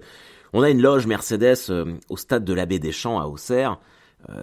on 0.53 0.63
a 0.63 0.71
une 0.71 0.81
loge 0.81 1.07
Mercedes 1.07 1.71
euh, 1.71 1.97
au 2.09 2.17
stade 2.17 2.45
de 2.45 2.53
l'abbé 2.53 2.79
des 2.79 2.93
Champs 2.93 3.19
à 3.19 3.27
Auxerre. 3.27 3.79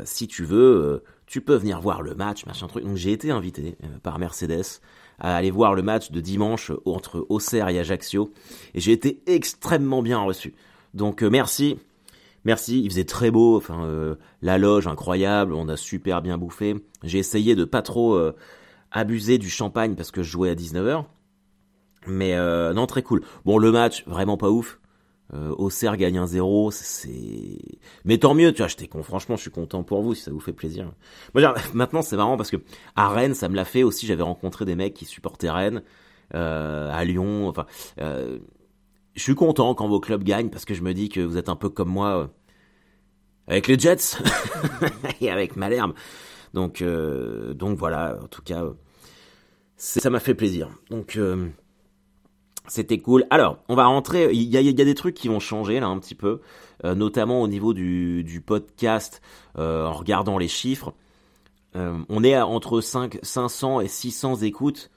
si 0.04 0.28
tu 0.28 0.44
veux, 0.44 1.04
tu 1.26 1.42
peux 1.42 1.56
venir 1.56 1.82
voir 1.82 2.04
le 2.04 2.14
match, 2.14 2.46
machin 2.46 2.68
truc. 2.68 2.84
Donc 2.84 2.98
j'ai 2.98 3.14
été 3.14 3.32
invité 3.32 3.78
par 4.04 4.20
Mercedes 4.20 4.80
à 5.18 5.36
aller 5.36 5.50
voir 5.50 5.74
le 5.74 5.82
match 5.82 6.12
de 6.12 6.22
dimanche 6.22 6.72
entre 6.86 7.26
Auxerre 7.30 7.68
et 7.70 7.80
Ajaccio. 7.80 8.32
Et 8.76 8.80
j'ai 8.80 8.92
été 8.92 9.24
extrêmement 9.26 10.04
bien 10.04 10.20
reçu. 10.20 10.54
Donc 10.94 11.24
merci, 11.24 11.80
Merci, 12.44 12.82
il 12.82 12.90
faisait 12.90 13.04
très 13.04 13.30
beau, 13.30 13.58
enfin 13.58 13.86
euh, 13.86 14.16
la 14.42 14.58
loge 14.58 14.88
incroyable, 14.88 15.54
on 15.54 15.68
a 15.68 15.78
super 15.78 16.22
bien 16.22 16.38
bouffé. 16.38 16.76
J'ai 17.04 17.20
essayé 17.20 17.56
de 17.56 17.66
pas 17.66 17.82
trop 17.82 18.16
euh, 18.16 18.36
abuser 18.92 19.38
du 19.38 19.50
champagne 19.50 19.96
parce 19.96 20.12
que 20.12 20.24
je 20.24 20.32
jouais 20.32 20.50
à 20.50 20.56
19h. 20.56 21.06
Mais 22.08 22.34
euh, 22.34 22.74
non, 22.74 22.88
très 22.88 23.04
cool. 23.04 23.22
Bon, 23.46 23.60
le 23.60 23.72
match, 23.72 24.04
vraiment 24.08 24.38
pas 24.38 24.50
ouf. 24.50 24.80
Auxerre 25.34 25.96
gagne 25.96 26.20
1-0, 26.20 26.72
c'est... 26.72 27.58
Mais 28.04 28.18
tant 28.18 28.34
mieux, 28.34 28.52
tu 28.52 28.58
vois, 28.58 28.68
j'étais 28.68 28.90
con. 28.90 29.02
Franchement, 29.02 29.38
je 29.38 29.44
suis 29.44 29.50
content 29.50 29.82
pour 29.82 30.02
vous 30.02 30.14
si 30.14 30.24
ça 30.24 30.32
vous 30.32 30.42
fait 30.42 30.52
plaisir. 30.52 30.92
Maintenant, 31.74 32.02
c'est 32.02 32.18
marrant 32.18 32.36
parce 32.36 32.52
que 32.52 32.58
à 32.98 33.08
Rennes, 33.08 33.34
ça 33.34 33.48
me 33.48 33.56
l'a 33.56 33.64
fait 33.64 33.84
aussi. 33.84 34.06
J'avais 34.06 34.24
rencontré 34.24 34.66
des 34.66 34.76
mecs 34.76 34.94
qui 34.94 35.06
supportaient 35.06 35.50
Rennes, 35.50 35.84
à 36.34 37.06
Lyon, 37.06 37.48
enfin 37.48 37.66
je 39.16 39.22
suis 39.22 39.36
content 39.36 39.74
quand 39.76 39.88
vos 39.88 40.00
clubs 40.00 40.24
gagnent 40.24 40.50
parce 40.50 40.66
que 40.66 40.74
je 40.74 40.82
me 40.82 40.94
dis 40.94 41.10
que 41.10 41.20
vous 41.20 41.38
êtes 41.38 41.50
un 41.50 41.56
peu 41.56 41.70
comme 41.70 41.90
moi 41.90 42.18
euh, 42.18 42.28
avec 43.48 43.68
les 43.68 43.78
Jets 43.78 44.18
et 45.22 45.30
avec 45.30 45.56
Malherbe. 45.56 45.94
Donc, 46.54 46.82
euh, 46.82 47.54
donc 47.54 47.78
voilà, 47.78 48.18
en 48.22 48.28
tout 48.28 48.42
cas, 48.42 48.64
ça 49.78 50.10
m'a 50.10 50.20
fait 50.20 50.36
plaisir. 50.36 50.70
Donc, 50.90 51.16
euh, 51.16 51.48
c'était 52.68 53.00
cool. 53.00 53.26
Alors, 53.30 53.58
on 53.68 53.76
va 53.76 53.86
rentrer. 53.86 54.32
Il 54.34 54.44
y 54.44 54.58
a, 54.58 54.86
des 54.86 54.96
trucs 54.96 55.16
qui 55.16 55.28
vont 55.28 55.40
changer 55.40 55.80
là 55.80 55.88
un 55.88 55.98
petit 55.98 56.16
peu, 56.16 56.42
notamment 56.84 57.42
au 57.42 57.48
niveau 57.48 57.74
du, 57.74 58.24
du 58.24 58.40
podcast, 58.40 59.22
en 59.58 59.92
regardant 59.92 60.38
les 60.38 60.48
chiffres. 60.48 60.94
on 61.74 62.24
est 62.24 62.36
à 62.36 62.46
entre 62.46 62.80
5, 62.80 63.18
500 63.24 63.82
et 63.82 63.88
600 63.88 64.38
écoutes 64.44 64.92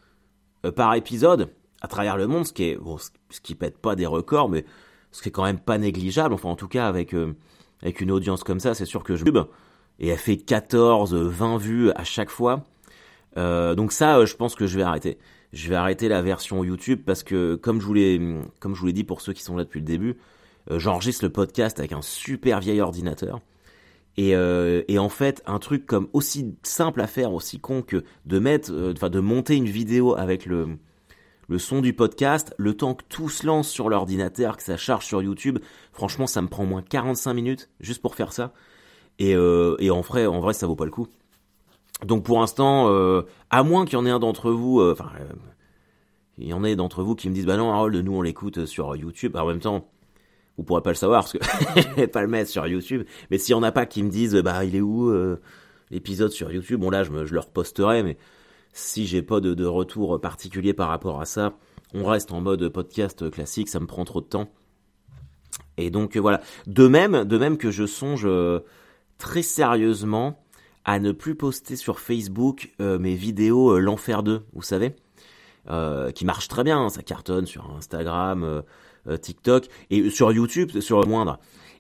par 0.76 0.94
épisode. 0.94 1.50
À 1.84 1.86
travers 1.86 2.16
le 2.16 2.26
monde, 2.26 2.46
ce 2.46 2.52
qui 2.54 2.64
est 2.64 2.76
bon, 2.76 2.96
ce 2.96 3.40
qui 3.42 3.54
pète 3.54 3.76
pas 3.76 3.94
des 3.94 4.06
records, 4.06 4.48
mais 4.48 4.64
ce 5.12 5.20
qui 5.20 5.28
est 5.28 5.32
quand 5.32 5.44
même 5.44 5.58
pas 5.58 5.76
négligeable. 5.76 6.32
Enfin, 6.32 6.48
en 6.48 6.56
tout 6.56 6.66
cas, 6.66 6.88
avec 6.88 7.12
euh, 7.12 7.34
avec 7.82 8.00
une 8.00 8.10
audience 8.10 8.42
comme 8.42 8.58
ça, 8.58 8.72
c'est 8.72 8.86
sûr 8.86 9.04
que 9.04 9.16
je 9.16 9.24
et 10.00 10.08
elle 10.08 10.18
fait 10.18 10.38
14, 10.38 11.14
20 11.14 11.58
vues 11.58 11.90
à 11.90 12.02
chaque 12.02 12.30
fois. 12.30 12.64
Euh, 13.36 13.74
donc 13.74 13.92
ça, 13.92 14.18
euh, 14.18 14.26
je 14.26 14.34
pense 14.34 14.54
que 14.54 14.66
je 14.66 14.78
vais 14.78 14.82
arrêter. 14.82 15.18
Je 15.52 15.68
vais 15.68 15.74
arrêter 15.74 16.08
la 16.08 16.22
version 16.22 16.64
YouTube 16.64 17.02
parce 17.04 17.22
que, 17.22 17.54
comme 17.54 17.82
je 17.82 17.86
vous 17.86 17.94
l'ai, 17.94 18.18
comme 18.60 18.74
je 18.74 18.80
vous 18.80 18.86
l'ai 18.86 18.92
dit 18.94 19.04
pour 19.04 19.20
ceux 19.20 19.34
qui 19.34 19.42
sont 19.42 19.56
là 19.56 19.64
depuis 19.64 19.80
le 19.80 19.86
début, 19.86 20.16
j'enregistre 20.70 21.22
le 21.22 21.30
podcast 21.30 21.78
avec 21.78 21.92
un 21.92 22.02
super 22.02 22.60
vieil 22.60 22.80
ordinateur. 22.80 23.40
Et, 24.16 24.30
et, 24.30 24.98
en 24.98 25.08
fait, 25.08 25.42
un 25.46 25.58
truc 25.58 25.86
comme 25.86 26.08
aussi 26.12 26.56
simple 26.62 27.00
à 27.00 27.06
faire, 27.06 27.32
aussi 27.32 27.60
con 27.60 27.82
que 27.82 28.04
de 28.26 28.38
mettre, 28.38 28.72
enfin 28.96 29.10
de 29.10 29.20
monter 29.20 29.54
une 29.54 29.68
vidéo 29.68 30.16
avec 30.16 30.46
le 30.46 30.78
le 31.48 31.58
son 31.58 31.80
du 31.80 31.92
podcast, 31.92 32.54
le 32.58 32.74
temps 32.74 32.94
que 32.94 33.04
tout 33.08 33.28
se 33.28 33.46
lance 33.46 33.68
sur 33.68 33.88
l'ordinateur, 33.88 34.56
que 34.56 34.62
ça 34.62 34.76
charge 34.76 35.06
sur 35.06 35.22
YouTube, 35.22 35.58
franchement, 35.92 36.26
ça 36.26 36.42
me 36.42 36.48
prend 36.48 36.64
moins 36.64 36.82
45 36.82 37.34
minutes 37.34 37.70
juste 37.80 38.02
pour 38.02 38.14
faire 38.14 38.32
ça. 38.32 38.52
Et, 39.18 39.34
euh, 39.36 39.76
et 39.78 39.90
en 39.90 40.00
vrai, 40.00 40.26
en 40.26 40.40
vrai, 40.40 40.54
ça 40.54 40.66
vaut 40.66 40.76
pas 40.76 40.84
le 40.84 40.90
coup. 40.90 41.08
Donc 42.04 42.24
pour 42.24 42.40
l'instant, 42.40 42.88
euh, 42.88 43.22
à 43.50 43.62
moins 43.62 43.84
qu'il 43.84 43.94
y 43.94 43.96
en 43.96 44.06
ait 44.06 44.10
un 44.10 44.18
d'entre 44.18 44.50
vous, 44.50 44.80
euh, 44.80 44.92
enfin, 44.92 45.10
il 46.38 46.48
y 46.48 46.52
en 46.52 46.64
ait 46.64 46.76
d'entre 46.76 47.02
vous 47.02 47.14
qui 47.14 47.28
me 47.28 47.34
disent, 47.34 47.46
bah 47.46 47.56
non, 47.56 47.72
Harold, 47.72 47.94
nous 47.96 48.14
on 48.14 48.22
l'écoute 48.22 48.66
sur 48.66 48.96
YouTube. 48.96 49.36
en 49.36 49.46
même 49.46 49.60
temps, 49.60 49.88
vous 50.56 50.64
pourrez 50.64 50.82
pas 50.82 50.90
le 50.90 50.96
savoir 50.96 51.22
parce 51.22 51.32
que 51.32 51.38
je 51.80 51.94
vais 51.94 52.06
pas 52.08 52.22
le 52.22 52.28
mettre 52.28 52.50
sur 52.50 52.66
YouTube. 52.66 53.04
Mais 53.30 53.38
s'il 53.38 53.52
y 53.52 53.54
en 53.54 53.62
a 53.62 53.72
pas 53.72 53.86
qui 53.86 54.02
me 54.02 54.10
disent, 54.10 54.34
bah 54.36 54.64
il 54.64 54.74
est 54.74 54.80
où 54.80 55.12
l'épisode 55.90 56.32
sur 56.32 56.50
YouTube, 56.50 56.80
bon 56.80 56.90
là 56.90 57.04
je 57.04 57.12
le 57.12 57.40
reposterai, 57.40 58.02
mais 58.02 58.16
si 58.74 59.06
j'ai 59.06 59.22
pas 59.22 59.40
de, 59.40 59.64
retour 59.64 60.20
particulier 60.20 60.74
par 60.74 60.88
rapport 60.88 61.22
à 61.22 61.24
ça, 61.24 61.54
on 61.94 62.04
reste 62.04 62.32
en 62.32 62.42
mode 62.42 62.68
podcast 62.68 63.30
classique, 63.30 63.70
ça 63.70 63.80
me 63.80 63.86
prend 63.86 64.04
trop 64.04 64.20
de 64.20 64.26
temps. 64.26 64.50
Et 65.78 65.90
donc 65.90 66.18
voilà. 66.18 66.42
De 66.66 66.86
même, 66.86 67.24
de 67.24 67.38
même 67.38 67.56
que 67.56 67.70
je 67.70 67.86
songe 67.86 68.28
très 69.16 69.42
sérieusement 69.42 70.44
à 70.84 70.98
ne 70.98 71.12
plus 71.12 71.34
poster 71.34 71.76
sur 71.76 71.98
Facebook 71.98 72.74
euh, 72.80 72.98
mes 72.98 73.14
vidéos 73.14 73.76
euh, 73.76 73.78
l'enfer 73.78 74.22
2, 74.22 74.44
vous 74.52 74.62
savez, 74.62 74.94
euh, 75.70 76.10
qui 76.10 76.26
marche 76.26 76.48
très 76.48 76.62
bien, 76.62 76.78
hein, 76.78 76.88
ça 76.90 77.02
cartonne 77.02 77.46
sur 77.46 77.70
Instagram, 77.74 78.44
euh, 78.44 78.60
euh, 79.08 79.16
TikTok 79.16 79.66
et 79.88 80.10
sur 80.10 80.30
YouTube 80.30 80.78
sur 80.80 81.00
le 81.00 81.06
moindre. 81.06 81.38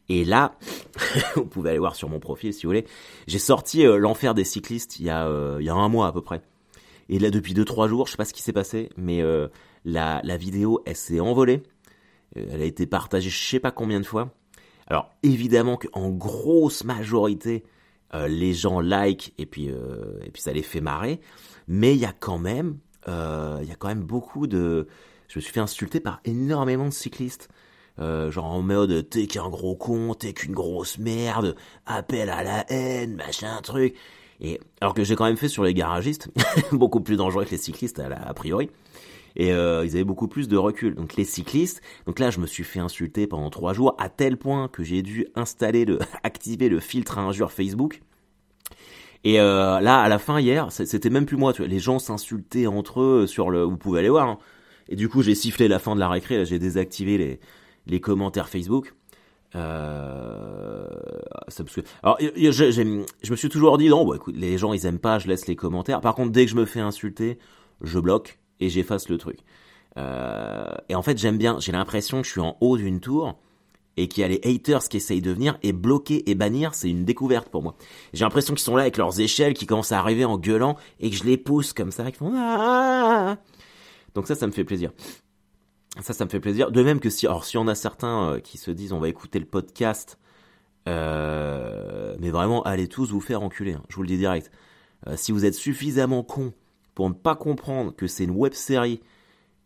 Et 0.08 0.24
là, 0.24 0.56
vous 1.36 1.44
pouvez 1.44 1.70
aller 1.70 1.78
voir 1.78 1.94
sur 1.94 2.08
mon 2.08 2.18
profil 2.18 2.54
si 2.54 2.62
vous 2.62 2.70
voulez, 2.70 2.86
j'ai 3.26 3.38
sorti 3.38 3.84
l'enfer 3.84 4.34
des 4.34 4.44
cyclistes 4.44 4.98
il 5.00 5.06
y 5.06 5.10
a 5.10 5.28
il 5.58 5.64
y 5.64 5.68
a 5.68 5.74
un 5.74 5.88
mois 5.88 6.06
à 6.06 6.12
peu 6.12 6.22
près. 6.22 6.42
Et 7.08 7.18
là 7.18 7.30
depuis 7.30 7.54
deux 7.54 7.64
trois 7.64 7.88
jours, 7.88 8.06
je 8.06 8.12
sais 8.12 8.16
pas 8.16 8.24
ce 8.24 8.32
qui 8.32 8.42
s'est 8.42 8.52
passé, 8.52 8.90
mais 8.96 9.22
la 9.84 10.20
la 10.22 10.36
vidéo 10.36 10.82
elle 10.86 10.96
s'est 10.96 11.20
envolée. 11.20 11.62
Elle 12.36 12.62
a 12.62 12.64
été 12.64 12.86
partagée 12.86 13.30
je 13.30 13.48
sais 13.48 13.60
pas 13.60 13.70
combien 13.70 14.00
de 14.00 14.06
fois. 14.06 14.34
Alors 14.86 15.10
évidemment 15.22 15.76
qu'en 15.76 16.10
grosse 16.10 16.84
majorité, 16.84 17.64
euh, 18.14 18.28
les 18.28 18.52
gens 18.52 18.80
like 18.80 19.34
et 19.38 19.46
puis 19.46 19.70
euh, 19.70 20.18
et 20.24 20.30
puis 20.30 20.42
ça 20.42 20.52
les 20.52 20.62
fait 20.62 20.80
marrer, 20.80 21.20
mais 21.66 21.94
il 21.94 22.00
y 22.00 22.04
a 22.04 22.12
quand 22.12 22.38
même 22.38 22.78
euh, 23.08 23.58
il 23.62 23.68
y 23.68 23.72
a 23.72 23.76
quand 23.76 23.88
même 23.88 24.04
beaucoup 24.04 24.46
de 24.46 24.86
je 25.28 25.38
me 25.38 25.42
suis 25.42 25.52
fait 25.52 25.60
insulter 25.60 26.00
par 26.00 26.20
énormément 26.24 26.86
de 26.86 26.92
cyclistes. 26.92 27.48
Euh, 28.00 28.30
genre 28.30 28.46
en 28.46 28.60
mode 28.60 29.08
t'es 29.08 29.26
qu'un 29.26 29.48
gros 29.48 29.76
con, 29.76 30.14
t'es 30.14 30.32
qu'une 30.32 30.52
grosse 30.52 30.98
merde, 30.98 31.56
appel 31.86 32.28
à 32.28 32.42
la 32.42 32.70
haine, 32.70 33.14
machin 33.14 33.60
truc. 33.62 33.96
Et 34.40 34.60
alors 34.80 34.94
que 34.94 35.04
j'ai 35.04 35.16
quand 35.16 35.24
même 35.24 35.36
fait 35.36 35.48
sur 35.48 35.64
les 35.64 35.74
garagistes, 35.74 36.30
beaucoup 36.72 37.00
plus 37.00 37.16
dangereux 37.16 37.44
que 37.44 37.50
les 37.50 37.56
cyclistes 37.56 37.98
a, 38.00 38.06
a 38.06 38.34
priori 38.34 38.68
et 39.36 39.52
euh, 39.52 39.84
ils 39.84 39.94
avaient 39.94 40.04
beaucoup 40.04 40.28
plus 40.28 40.48
de 40.48 40.56
recul. 40.56 40.94
Donc 40.94 41.16
les 41.16 41.24
cyclistes, 41.24 41.82
donc 42.06 42.18
là 42.18 42.30
je 42.30 42.40
me 42.40 42.46
suis 42.46 42.64
fait 42.64 42.80
insulter 42.80 43.26
pendant 43.26 43.50
trois 43.50 43.72
jours 43.72 43.94
à 43.98 44.08
tel 44.08 44.36
point 44.36 44.68
que 44.68 44.82
j'ai 44.82 45.02
dû 45.02 45.26
installer 45.34 45.84
le, 45.84 45.98
activer 46.22 46.68
le 46.68 46.80
filtre 46.80 47.18
à 47.18 47.22
injure 47.22 47.52
Facebook. 47.52 48.00
Et 49.26 49.40
euh, 49.40 49.80
là, 49.80 50.02
à 50.02 50.08
la 50.10 50.18
fin 50.18 50.38
hier, 50.38 50.70
c'était 50.70 51.08
même 51.08 51.24
plus 51.24 51.38
moi. 51.38 51.54
Tu 51.54 51.62
vois, 51.62 51.68
les 51.68 51.78
gens 51.78 51.98
s'insultaient 51.98 52.66
entre 52.66 53.00
eux 53.00 53.26
sur 53.26 53.48
le. 53.48 53.62
Vous 53.62 53.78
pouvez 53.78 54.00
aller 54.00 54.10
voir. 54.10 54.28
Hein. 54.28 54.38
Et 54.90 54.96
du 54.96 55.08
coup, 55.08 55.22
j'ai 55.22 55.34
sifflé 55.34 55.66
la 55.66 55.78
fin 55.78 55.94
de 55.94 56.00
la 56.00 56.10
récré. 56.10 56.44
J'ai 56.44 56.58
désactivé 56.58 57.16
les 57.16 57.40
les 57.86 58.00
commentaires 58.00 58.50
Facebook. 58.50 58.94
Euh, 59.54 60.86
ça, 61.48 61.62
parce 61.62 61.76
que, 61.76 61.82
alors, 62.02 62.18
je, 62.20 62.50
je, 62.70 63.30
me 63.30 63.36
suis 63.36 63.48
toujours 63.48 63.78
dit 63.78 63.88
non, 63.88 64.04
bon, 64.04 64.14
écoute, 64.14 64.36
les 64.36 64.58
gens 64.58 64.72
ils 64.72 64.86
aiment 64.86 64.98
pas, 64.98 65.18
je 65.18 65.28
laisse 65.28 65.46
les 65.46 65.56
commentaires. 65.56 66.00
Par 66.00 66.14
contre, 66.14 66.32
dès 66.32 66.44
que 66.44 66.50
je 66.50 66.56
me 66.56 66.64
fais 66.64 66.80
insulter, 66.80 67.38
je 67.80 67.98
bloque 67.98 68.38
et 68.60 68.68
j'efface 68.68 69.08
le 69.08 69.18
truc. 69.18 69.38
Euh, 69.96 70.74
et 70.88 70.94
en 70.94 71.02
fait, 71.02 71.18
j'aime 71.18 71.38
bien, 71.38 71.58
j'ai 71.60 71.72
l'impression 71.72 72.20
que 72.20 72.26
je 72.26 72.32
suis 72.32 72.40
en 72.40 72.56
haut 72.60 72.76
d'une 72.76 73.00
tour 73.00 73.38
et 73.96 74.08
qu'il 74.08 74.22
y 74.22 74.24
a 74.24 74.28
les 74.28 74.40
haters 74.42 74.88
qui 74.88 74.96
essayent 74.96 75.22
de 75.22 75.30
venir 75.30 75.56
et 75.62 75.72
bloquer 75.72 76.28
et 76.28 76.34
bannir, 76.34 76.74
c'est 76.74 76.90
une 76.90 77.04
découverte 77.04 77.48
pour 77.48 77.62
moi. 77.62 77.76
J'ai 78.12 78.24
l'impression 78.24 78.54
qu'ils 78.54 78.64
sont 78.64 78.74
là 78.74 78.82
avec 78.82 78.96
leurs 78.96 79.20
échelles, 79.20 79.54
qui 79.54 79.66
commencent 79.66 79.92
à 79.92 80.00
arriver 80.00 80.24
en 80.24 80.36
gueulant 80.36 80.76
et 80.98 81.10
que 81.10 81.16
je 81.16 81.22
les 81.22 81.36
pousse 81.36 81.72
comme 81.72 81.92
ça, 81.92 82.10
qui 82.10 82.18
font 82.18 82.32
ah 82.34 83.36
donc 84.14 84.28
ça, 84.28 84.34
ça 84.34 84.46
me 84.46 84.52
fait 84.52 84.64
plaisir. 84.64 84.92
Ça, 86.00 86.12
ça 86.12 86.24
me 86.24 86.30
fait 86.30 86.40
plaisir. 86.40 86.72
De 86.72 86.82
même 86.82 87.00
que 87.00 87.10
si, 87.10 87.26
alors 87.26 87.44
si 87.44 87.56
on 87.56 87.68
a 87.68 87.74
certains 87.74 88.32
euh, 88.32 88.40
qui 88.40 88.58
se 88.58 88.70
disent 88.70 88.92
on 88.92 88.98
va 89.00 89.08
écouter 89.08 89.38
le 89.38 89.46
podcast, 89.46 90.18
euh, 90.88 92.16
mais 92.18 92.30
vraiment 92.30 92.62
allez 92.62 92.88
tous 92.88 93.10
vous 93.10 93.20
faire 93.20 93.42
enculer. 93.42 93.74
Hein, 93.74 93.82
je 93.88 93.96
vous 93.96 94.02
le 94.02 94.08
dis 94.08 94.18
direct. 94.18 94.50
Euh, 95.06 95.16
si 95.16 95.32
vous 95.32 95.44
êtes 95.44 95.54
suffisamment 95.54 96.22
con 96.22 96.52
pour 96.94 97.08
ne 97.08 97.14
pas 97.14 97.36
comprendre 97.36 97.94
que 97.94 98.06
c'est 98.06 98.24
une 98.24 98.30
web 98.30 98.54
série 98.54 99.00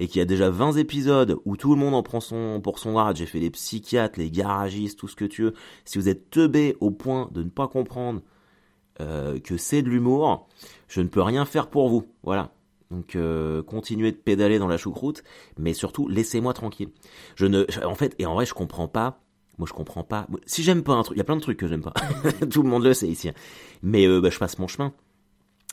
et 0.01 0.07
qu'il 0.07 0.19
y 0.19 0.23
a 0.23 0.27
déjà 0.27 0.51
20 0.51 0.75
épisodes 0.75 1.39
où 1.45 1.57
tout 1.57 1.75
le 1.75 1.81
monde 1.81 1.95
en 1.95 2.03
prend 2.03 2.21
son 2.21 2.61
pour 2.63 2.79
son 2.79 2.93
grade, 2.93 3.17
j'ai 3.17 3.27
fait 3.27 3.41
les 3.41 3.51
psychiatres, 3.51 4.19
les 4.19 4.31
garagistes, 4.31 4.99
tout 4.99 5.09
ce 5.09 5.17
que 5.17 5.25
tu 5.25 5.43
veux. 5.43 5.55
Si 5.85 5.99
vous 5.99 6.09
êtes 6.09 6.31
teubé 6.31 6.77
au 6.81 6.91
point 6.91 7.29
de 7.33 7.43
ne 7.43 7.51
pas 7.51 7.69
comprendre 7.69 8.23
euh, 9.01 9.41
que 9.41 9.57
c'est 9.57 9.83
de 9.83 9.89
l'humour, 9.89 10.49
je 10.89 11.01
ne 11.01 11.09
peux 11.09 11.23
rien 11.23 11.45
faire 11.45 11.69
pour 11.69 11.89
vous. 11.89 12.07
Voilà. 12.23 12.53
Donc 12.90 13.16
euh, 13.16 13.62
continuez 13.62 14.12
de 14.12 14.16
pédaler 14.16 14.59
dans 14.59 14.68
la 14.68 14.78
choucroute, 14.78 15.23
mais 15.59 15.75
surtout 15.75 16.09
laissez-moi 16.09 16.54
tranquille. 16.54 16.90
Je 17.37 17.47
ne, 17.47 17.66
en 17.85 17.95
fait, 17.95 18.14
et 18.18 18.26
en 18.26 18.35
vrai, 18.35 18.47
je 18.47 18.54
comprends 18.54 18.88
pas. 18.88 19.21
Moi, 19.59 19.66
je 19.68 19.73
comprends 19.73 20.04
pas. 20.04 20.28
Si 20.47 20.62
j'aime 20.62 20.85
pas 20.85 20.92
un 20.92 21.02
truc, 21.02 21.16
il 21.16 21.18
y 21.18 21.21
a 21.21 21.25
plein 21.25 21.37
de 21.37 21.40
trucs 21.40 21.59
que 21.59 21.66
j'aime 21.66 21.83
pas. 21.83 21.92
Tout 22.50 22.62
le 22.62 22.68
monde 22.68 22.85
le 22.85 22.95
sait 22.95 23.09
ici. 23.09 23.28
Hein. 23.28 23.35
Mais 23.83 24.07
euh, 24.07 24.21
bah, 24.21 24.30
je 24.30 24.38
passe 24.38 24.59
mon 24.61 24.68
chemin. 24.68 24.92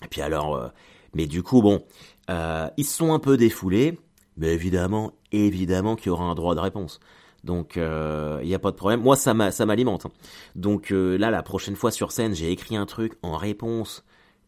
Et 0.03 0.07
puis 0.07 0.22
alors, 0.22 0.55
euh, 0.55 0.69
mais 1.13 1.27
du 1.27 1.43
coup, 1.43 1.62
bon, 1.62 1.84
euh, 2.29 2.67
ils 2.77 2.86
sont 2.86 3.13
un 3.13 3.19
peu 3.19 3.38
défoulés, 3.38 4.00
mais 4.38 4.53
évidemment, 4.53 5.13
évidemment 5.31 5.95
qu'il 5.95 6.07
y 6.07 6.10
aura 6.10 6.25
un 6.25 6.36
droit 6.36 6.55
de 6.55 6.60
réponse. 6.60 7.00
Donc, 7.43 7.74
il 7.75 7.84
euh, 7.84 8.43
n'y 8.43 8.55
a 8.55 8.60
pas 8.60 8.72
de 8.72 8.75
problème. 8.75 9.01
Moi, 9.01 9.15
ça 9.15 9.34
m'alimente. 9.34 10.07
Hein. 10.07 10.12
Donc 10.55 10.91
euh, 10.91 11.15
là, 11.17 11.29
la 11.29 11.43
prochaine 11.43 11.75
fois 11.75 11.91
sur 11.91 12.12
scène, 12.12 12.36
j'ai 12.36 12.51
écrit 12.51 12.75
un 12.75 12.86
truc 12.86 13.13
en 13.22 13.38
réponse 13.38 14.03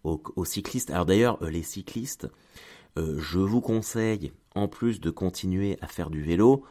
aux, 0.08 0.46
cyclistes. 0.46 0.90
Alors 0.92 1.06
d'ailleurs, 1.06 1.38
euh, 1.42 1.50
les 1.50 1.64
cyclistes, 1.64 2.28
euh, 2.98 3.18
je 3.20 3.40
vous 3.40 3.62
conseille, 3.62 4.32
en 4.56 4.68
plus 4.68 5.00
de 5.00 5.10
continuer 5.10 5.78
à 5.82 5.88
faire 5.88 6.10
du 6.10 6.22
vélo, 6.22 6.64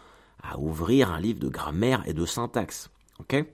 à 0.43 0.59
ouvrir 0.59 1.13
un 1.13 1.21
livre 1.21 1.41
de 1.41 1.49
grammaire 1.49 2.03
et 2.07 2.15
de 2.15 2.27
syntaxe. 2.27 2.91
Ok? 3.21 3.45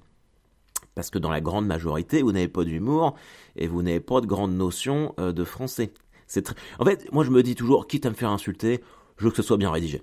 Parce 0.95 1.11
que 1.11 1.19
dans 1.19 1.31
la 1.31 1.41
grande 1.41 1.67
majorité, 1.67 2.23
vous 2.23 2.33
n'avez 2.33 2.49
pas 2.49 2.65
d'humour 2.65 3.15
et 3.57 3.67
vous 3.67 3.83
n'avez 3.83 4.01
pas 4.01 4.21
de 4.21 4.27
grande 4.27 4.55
notion 4.55 5.15
de 5.17 5.45
français. 5.45 5.95
C'est 6.27 6.53
En 6.79 6.85
fait, 6.85 7.11
moi 7.12 7.25
je 7.25 7.31
me 7.31 7.43
dis 7.43 7.55
toujours, 7.55 7.87
quitte 7.87 8.05
à 8.05 8.11
me 8.11 8.15
faire 8.15 8.31
insulter, 8.31 8.83
je 9.17 9.25
veux 9.25 9.31
que 9.31 9.37
ce 9.37 9.43
soit 9.43 9.57
bien 9.57 9.71
rédigé. 9.71 10.03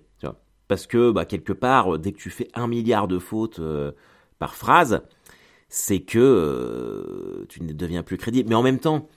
Parce 0.70 0.86
que 0.86 1.12
bah, 1.12 1.26
quelque 1.26 1.52
part, 1.52 1.98
dès 1.98 2.14
que 2.14 2.20
tu 2.20 2.30
fais 2.30 2.48
un 2.54 2.68
milliard 2.68 3.08
de 3.08 3.18
fautes 3.18 3.60
euh, 3.60 3.92
par 4.38 4.54
phrase, 4.54 5.02
c'est 5.68 6.02
que 6.02 6.20
euh, 6.20 7.46
tu 7.50 7.64
ne 7.64 7.74
deviens 7.74 8.04
plus 8.04 8.18
crédible. 8.18 8.50
Mais 8.50 8.56
en 8.56 8.62
même 8.62 8.80
temps, 8.80 9.10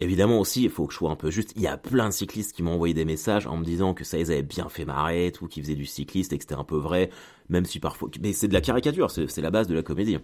évidemment 0.00 0.40
aussi, 0.40 0.64
il 0.64 0.70
faut 0.70 0.86
que 0.86 0.92
je 0.92 0.98
sois 0.98 1.10
un 1.10 1.16
peu 1.16 1.30
juste. 1.30 1.52
Il 1.56 1.62
y 1.62 1.66
a 1.66 1.76
plein 1.76 2.08
de 2.08 2.14
cyclistes 2.14 2.54
qui 2.54 2.62
m'ont 2.62 2.74
envoyé 2.74 2.94
des 2.94 3.04
messages 3.04 3.46
en 3.46 3.56
me 3.56 3.64
disant 3.64 3.94
que 3.94 4.04
ça 4.04 4.16
les 4.16 4.30
avait 4.30 4.42
bien 4.42 4.68
fait 4.68 4.84
marrer, 4.84 5.32
tout, 5.32 5.46
qu'ils 5.46 5.62
faisaient 5.62 5.74
du 5.74 5.86
cycliste 5.86 6.32
et 6.32 6.38
que 6.38 6.44
c'était 6.44 6.54
un 6.54 6.64
peu 6.64 6.76
vrai, 6.76 7.10
même 7.48 7.64
si 7.64 7.80
parfois. 7.80 8.08
Mais 8.20 8.32
c'est 8.32 8.48
de 8.48 8.54
la 8.54 8.60
caricature, 8.60 9.10
c'est 9.10 9.38
la 9.38 9.50
base 9.50 9.66
de 9.68 9.74
la 9.74 9.82
comédie. 9.82 10.18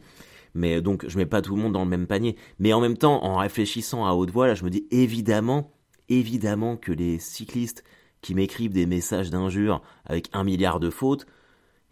Mais 0.55 0.83
donc, 0.83 1.09
je 1.09 1.17
mets 1.17 1.27
pas 1.27 1.41
tout 1.41 1.57
le 1.57 1.63
monde 1.63 1.73
dans 1.73 1.85
le 1.85 1.91
même 1.91 2.07
panier. 2.07 2.37
Mais 2.59 2.73
en 2.73 2.81
même 2.81 2.99
temps, 2.99 3.25
en 3.25 3.39
réfléchissant 3.39 4.07
à 4.07 4.13
haute 4.13 4.31
voix, 4.31 4.47
là, 4.47 4.55
je 4.55 4.65
me 4.65 4.71
dis 4.71 4.87
évidemment 4.91 5.73
évidemment 6.09 6.77
que 6.77 6.93
les 6.93 7.19
cyclistes 7.19 7.85
qui 8.21 8.35
m'écrivent 8.35 8.73
des 8.73 8.87
messages 8.87 9.31
d'injures 9.31 9.83
avec 10.05 10.29
un 10.33 10.45
milliard 10.45 10.79
de 10.79 10.91
fautes, 10.91 11.27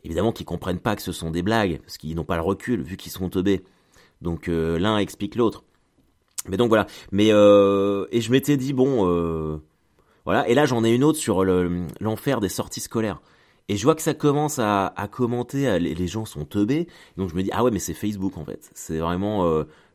évidemment 0.04 0.32
qu'ils 0.32 0.46
comprennent 0.46 0.80
pas 0.80 0.96
que 0.96 1.02
ce 1.02 1.12
sont 1.12 1.30
des 1.30 1.42
blagues, 1.42 1.80
parce 1.80 1.98
qu'ils 1.98 2.14
n'ont 2.14 2.24
pas 2.24 2.36
le 2.36 2.42
recul, 2.42 2.82
vu 2.82 2.96
qu'ils 2.96 3.12
sont 3.12 3.28
teubés. 3.28 3.64
Donc 4.20 4.48
euh, 4.48 4.78
l'un 4.78 4.98
explique 4.98 5.34
l'autre. 5.34 5.64
Mais 6.48 6.56
donc 6.56 6.68
voilà. 6.68 6.86
Mais 7.12 7.32
euh, 7.32 8.06
et 8.12 8.20
je 8.20 8.30
m'étais 8.30 8.56
dit 8.56 8.72
bon, 8.72 9.06
euh, 9.08 9.58
voilà. 10.24 10.48
Et 10.48 10.54
là 10.54 10.66
j'en 10.66 10.84
ai 10.84 10.90
une 10.90 11.04
autre 11.04 11.18
sur 11.18 11.44
l'enfer 11.44 12.40
des 12.40 12.48
sorties 12.48 12.80
scolaires. 12.80 13.20
Et 13.68 13.76
je 13.76 13.84
vois 13.84 13.94
que 13.94 14.02
ça 14.02 14.14
commence 14.14 14.58
à, 14.58 14.92
commenter, 15.12 15.78
les, 15.78 16.08
gens 16.08 16.24
sont 16.24 16.44
teubés. 16.44 16.88
Donc 17.16 17.30
je 17.30 17.36
me 17.36 17.42
dis 17.42 17.50
ah 17.52 17.62
ouais 17.62 17.70
mais 17.70 17.78
c'est 17.78 17.94
Facebook 17.94 18.36
en 18.36 18.44
fait. 18.44 18.68
C'est 18.74 18.98
vraiment 18.98 19.44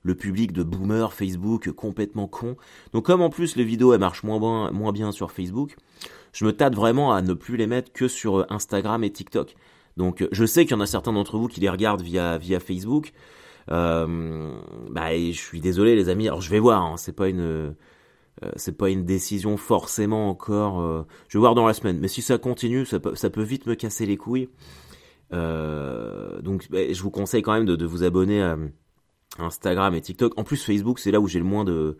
le 0.02 0.16
public 0.16 0.54
de 0.54 0.64
boomer 0.64 1.12
Facebook 1.12 1.70
complètement 1.72 2.28
con. 2.28 2.56
Donc 2.94 3.06
comme 3.06 3.22
en 3.22 3.30
plus 3.30 3.58
les 3.58 3.66
vidéos 3.66 3.92
elles 3.94 4.00
marchent 4.00 4.24
moins 4.24 4.92
bien, 4.94 5.12
sur 5.12 5.32
Facebook, 5.32 5.76
je 6.32 6.46
me 6.46 6.54
tâte 6.54 6.74
vraiment 6.74 7.12
à 7.12 7.22
ne 7.22 7.34
plus 7.34 7.58
les 7.58 7.68
mettre 7.68 7.92
que 7.92 8.08
sur 8.08 8.50
Instagram 8.50 9.04
et 9.04 9.12
TikTok. 9.12 9.56
Donc 9.98 10.26
je 10.32 10.46
sais 10.46 10.64
qu'il 10.66 10.78
y 10.78 10.80
en 10.80 10.82
a 10.82 10.86
certains 10.86 11.12
d'entre 11.12 11.38
vous 11.38 11.50
qui 11.50 11.60
les 11.60 11.70
regardent 11.70 12.02
via 12.02 12.40
Facebook. 12.62 13.12
Euh, 13.72 14.52
bah, 14.90 15.16
je 15.16 15.32
suis 15.32 15.62
désolé 15.62 15.96
les 15.96 16.10
amis. 16.10 16.28
Alors 16.28 16.42
je 16.42 16.50
vais 16.50 16.60
voir. 16.60 16.84
Hein, 16.84 16.98
c'est 16.98 17.16
pas 17.16 17.30
une 17.30 17.76
c'est 18.58 18.78
pas 18.78 18.90
une 18.90 19.06
décision 19.06 19.56
forcément 19.58 20.30
encore. 20.30 21.06
je 21.30 21.38
vais 21.38 21.40
voir 21.40 21.56
dans 21.56 21.66
la 21.66 21.74
semaine. 21.74 22.00
Mais 22.00 22.08
si 22.10 22.22
ça 22.22 22.38
continue, 22.38 22.86
ça 22.86 23.00
peut, 23.00 23.44
vite 23.44 23.66
me 23.66 23.76
casser 23.76 24.06
les 24.06 24.18
couilles. 24.18 24.50
donc 25.32 26.68
bah, 26.70 26.92
je 26.92 27.02
vous 27.02 27.12
conseille 27.12 27.42
quand 27.42 27.54
même 27.54 27.66
de, 27.66 27.76
de 27.76 27.86
vous 27.86 28.04
abonner 28.04 28.44
à 28.44 28.58
Instagram 29.40 29.94
et 29.96 30.02
TikTok. 30.02 30.38
En 30.38 30.44
plus 30.44 30.64
Facebook, 30.64 31.00
c'est 31.00 31.12
là 31.12 31.20
où 31.20 31.28
j'ai 31.28 31.40
le 31.40 31.46
moins 31.46 31.64
de 31.64 31.98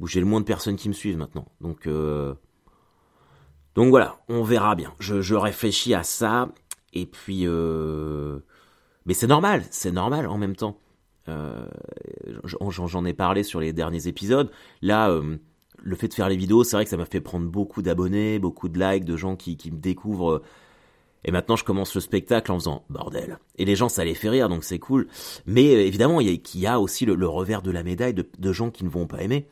où 0.00 0.06
j'ai 0.06 0.20
le 0.20 0.26
moins 0.26 0.40
de 0.40 0.44
personnes 0.44 0.76
qui 0.76 0.88
me 0.88 0.94
suivent 0.94 1.16
maintenant. 1.16 1.46
Donc, 1.60 1.86
euh, 1.86 2.34
donc 3.74 3.88
voilà, 3.88 4.18
on 4.28 4.42
verra 4.42 4.74
bien. 4.74 4.92
Je, 4.98 5.20
je 5.20 5.34
réfléchis 5.34 5.94
à 5.94 6.02
ça. 6.02 6.48
Et 6.92 7.06
puis, 7.06 7.42
euh, 7.46 8.40
mais 9.06 9.14
c'est 9.14 9.26
normal, 9.26 9.62
c'est 9.70 9.92
normal 9.92 10.26
en 10.26 10.38
même 10.38 10.56
temps. 10.56 10.78
Euh, 11.28 11.66
J'en 12.44 13.04
ai 13.04 13.14
parlé 13.14 13.42
sur 13.42 13.60
les 13.60 13.72
derniers 13.72 14.06
épisodes. 14.06 14.50
Là, 14.82 15.10
euh, 15.10 15.38
le 15.82 15.96
fait 15.96 16.08
de 16.08 16.14
faire 16.14 16.28
les 16.28 16.36
vidéos, 16.36 16.62
c'est 16.64 16.76
vrai 16.76 16.84
que 16.84 16.90
ça 16.90 16.96
m'a 16.96 17.06
fait 17.06 17.20
prendre 17.20 17.48
beaucoup 17.48 17.82
d'abonnés, 17.82 18.38
beaucoup 18.38 18.68
de 18.68 18.78
likes, 18.78 19.04
de 19.04 19.16
gens 19.16 19.36
qui, 19.36 19.56
qui 19.56 19.70
me 19.70 19.78
découvrent. 19.78 20.42
Et 21.26 21.32
maintenant, 21.32 21.56
je 21.56 21.64
commence 21.64 21.94
le 21.94 22.00
spectacle 22.00 22.52
en 22.52 22.58
faisant 22.58 22.84
bordel. 22.88 23.38
Et 23.58 23.64
les 23.64 23.74
gens, 23.74 23.88
ça 23.88 24.04
les 24.04 24.14
fait 24.14 24.28
rire, 24.28 24.48
donc 24.48 24.62
c'est 24.62 24.78
cool. 24.78 25.08
Mais 25.44 25.74
euh, 25.74 25.80
évidemment, 25.80 26.20
il 26.20 26.40
y, 26.54 26.66
a 26.66 26.80
aussi 26.80 27.04
le, 27.04 27.26
revers 27.26 27.62
de 27.62 27.72
la 27.72 27.82
médaille 27.82 28.14
de, 28.14 28.52
gens 28.52 28.70
qui 28.70 28.84
ne 28.84 28.88
vont 28.88 29.06
pas 29.06 29.22
aimer 29.22 29.46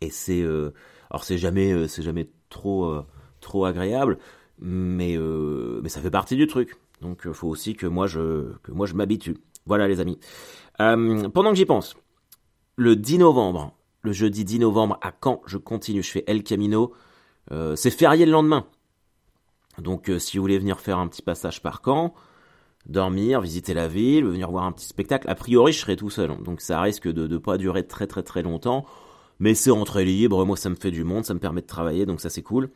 et 0.00 0.10
c'est 0.10 0.42
euh, 0.42 0.72
alors 1.10 1.24
c'est 1.24 1.38
jamais 1.38 1.72
euh, 1.72 1.88
c'est 1.88 2.02
jamais 2.02 2.28
trop 2.50 2.94
trop 3.40 3.64
agréable 3.64 4.18
mais 4.58 5.16
mais 5.82 5.88
ça 5.88 6.00
fait 6.00 6.10
partie 6.10 6.36
du 6.36 6.46
truc 6.46 6.76
donc 7.00 7.22
il 7.24 7.32
faut 7.32 7.48
aussi 7.48 7.74
que 7.74 7.86
moi 7.86 8.06
je 8.06 8.52
que 8.62 8.72
moi 8.72 8.86
je 8.86 8.94
m'habitue. 8.94 9.36
Voilà 9.66 9.88
les 9.88 10.00
amis. 10.00 10.18
Pendant 10.78 11.50
que 11.50 11.56
j'y 11.56 11.66
pense 11.66 11.96
le 12.76 12.96
10 12.96 13.18
novembre 13.18 13.74
le 14.02 14.12
jeudi 14.12 14.44
10 14.44 14.60
novembre 14.60 14.98
à 15.02 15.12
Caen 15.22 15.42
je 15.46 15.58
continue? 15.58 16.02
Je 16.02 16.10
fais 16.10 16.24
El 16.26 16.42
Camino. 16.42 16.92
C'est 17.50 17.90
férié 17.90 18.26
le 18.26 18.32
lendemain. 18.32 18.66
Donc 19.78 20.10
si 20.18 20.36
vous 20.38 20.42
voulez 20.42 20.58
venir 20.58 20.80
faire 20.80 20.98
un 20.98 21.08
petit 21.08 21.22
passage 21.22 21.62
par 21.62 21.82
Caen 21.84 22.14
dormir, 22.88 23.40
visiter 23.40 23.74
la 23.74 23.88
ville, 23.88 24.24
venir 24.24 24.50
voir 24.50 24.64
un 24.64 24.72
petit 24.72 24.86
spectacle. 24.86 25.28
A 25.28 25.34
priori, 25.34 25.72
je 25.72 25.80
serai 25.80 25.96
tout 25.96 26.10
seul, 26.10 26.30
donc 26.42 26.60
ça 26.60 26.80
risque 26.80 27.08
de 27.08 27.26
ne 27.26 27.38
pas 27.38 27.58
durer 27.58 27.86
très 27.86 28.06
très 28.06 28.22
très 28.22 28.42
longtemps. 28.42 28.86
Mais 29.40 29.54
c'est 29.54 29.70
entrée 29.70 30.04
libre, 30.04 30.44
moi 30.44 30.56
ça 30.56 30.68
me 30.68 30.74
fait 30.74 30.90
du 30.90 31.04
monde, 31.04 31.24
ça 31.24 31.34
me 31.34 31.38
permet 31.38 31.60
de 31.60 31.66
travailler, 31.66 32.06
donc 32.06 32.20
ça 32.20 32.30
c'est 32.30 32.42
cool. 32.42 32.70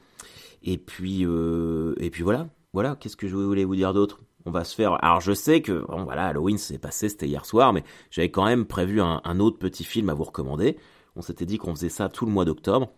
Et 0.63 0.79
puis, 0.79 1.25
euh, 1.25 1.95
et 1.99 2.11
puis 2.11 2.23
voilà, 2.23 2.47
voilà, 2.73 2.97
qu'est-ce 2.97 3.17
que 3.17 3.29
je 3.29 3.37
voulais 3.37 3.65
vous 3.65 3.77
dire 3.77 3.93
d'autre? 3.93 4.21
On 4.45 4.51
va 4.51 4.65
se 4.65 4.75
faire. 4.75 5.03
Alors 5.05 5.21
je 5.21 5.33
sais 5.33 5.61
que 5.61 5.85
bon 5.89 6.05
voilà, 6.05 6.27
Halloween 6.27 6.59
c'est 6.59 6.79
passé, 6.79 7.09
c'était 7.09 7.29
hier 7.29 7.45
soir, 7.45 7.73
mais 7.73 7.85
j'avais 8.11 8.31
quand 8.31 8.45
même 8.45 8.65
prévu 8.67 9.01
un, 9.01 9.21
un, 9.25 9.41
autre 9.41 9.59
petit 9.59 9.85
film 9.85 10.09
à 10.09 10.15
vous 10.15 10.25
recommander. 10.25 10.79
On 11.15 11.23
s'était 11.23 11.47
dit 11.47 11.59
qu'on 11.59 11.75
faisait 11.75 11.91
ça 11.91 12.09
tout 12.09 12.27
le 12.27 12.33
mois 12.33 12.45
d'octobre, 12.45 12.91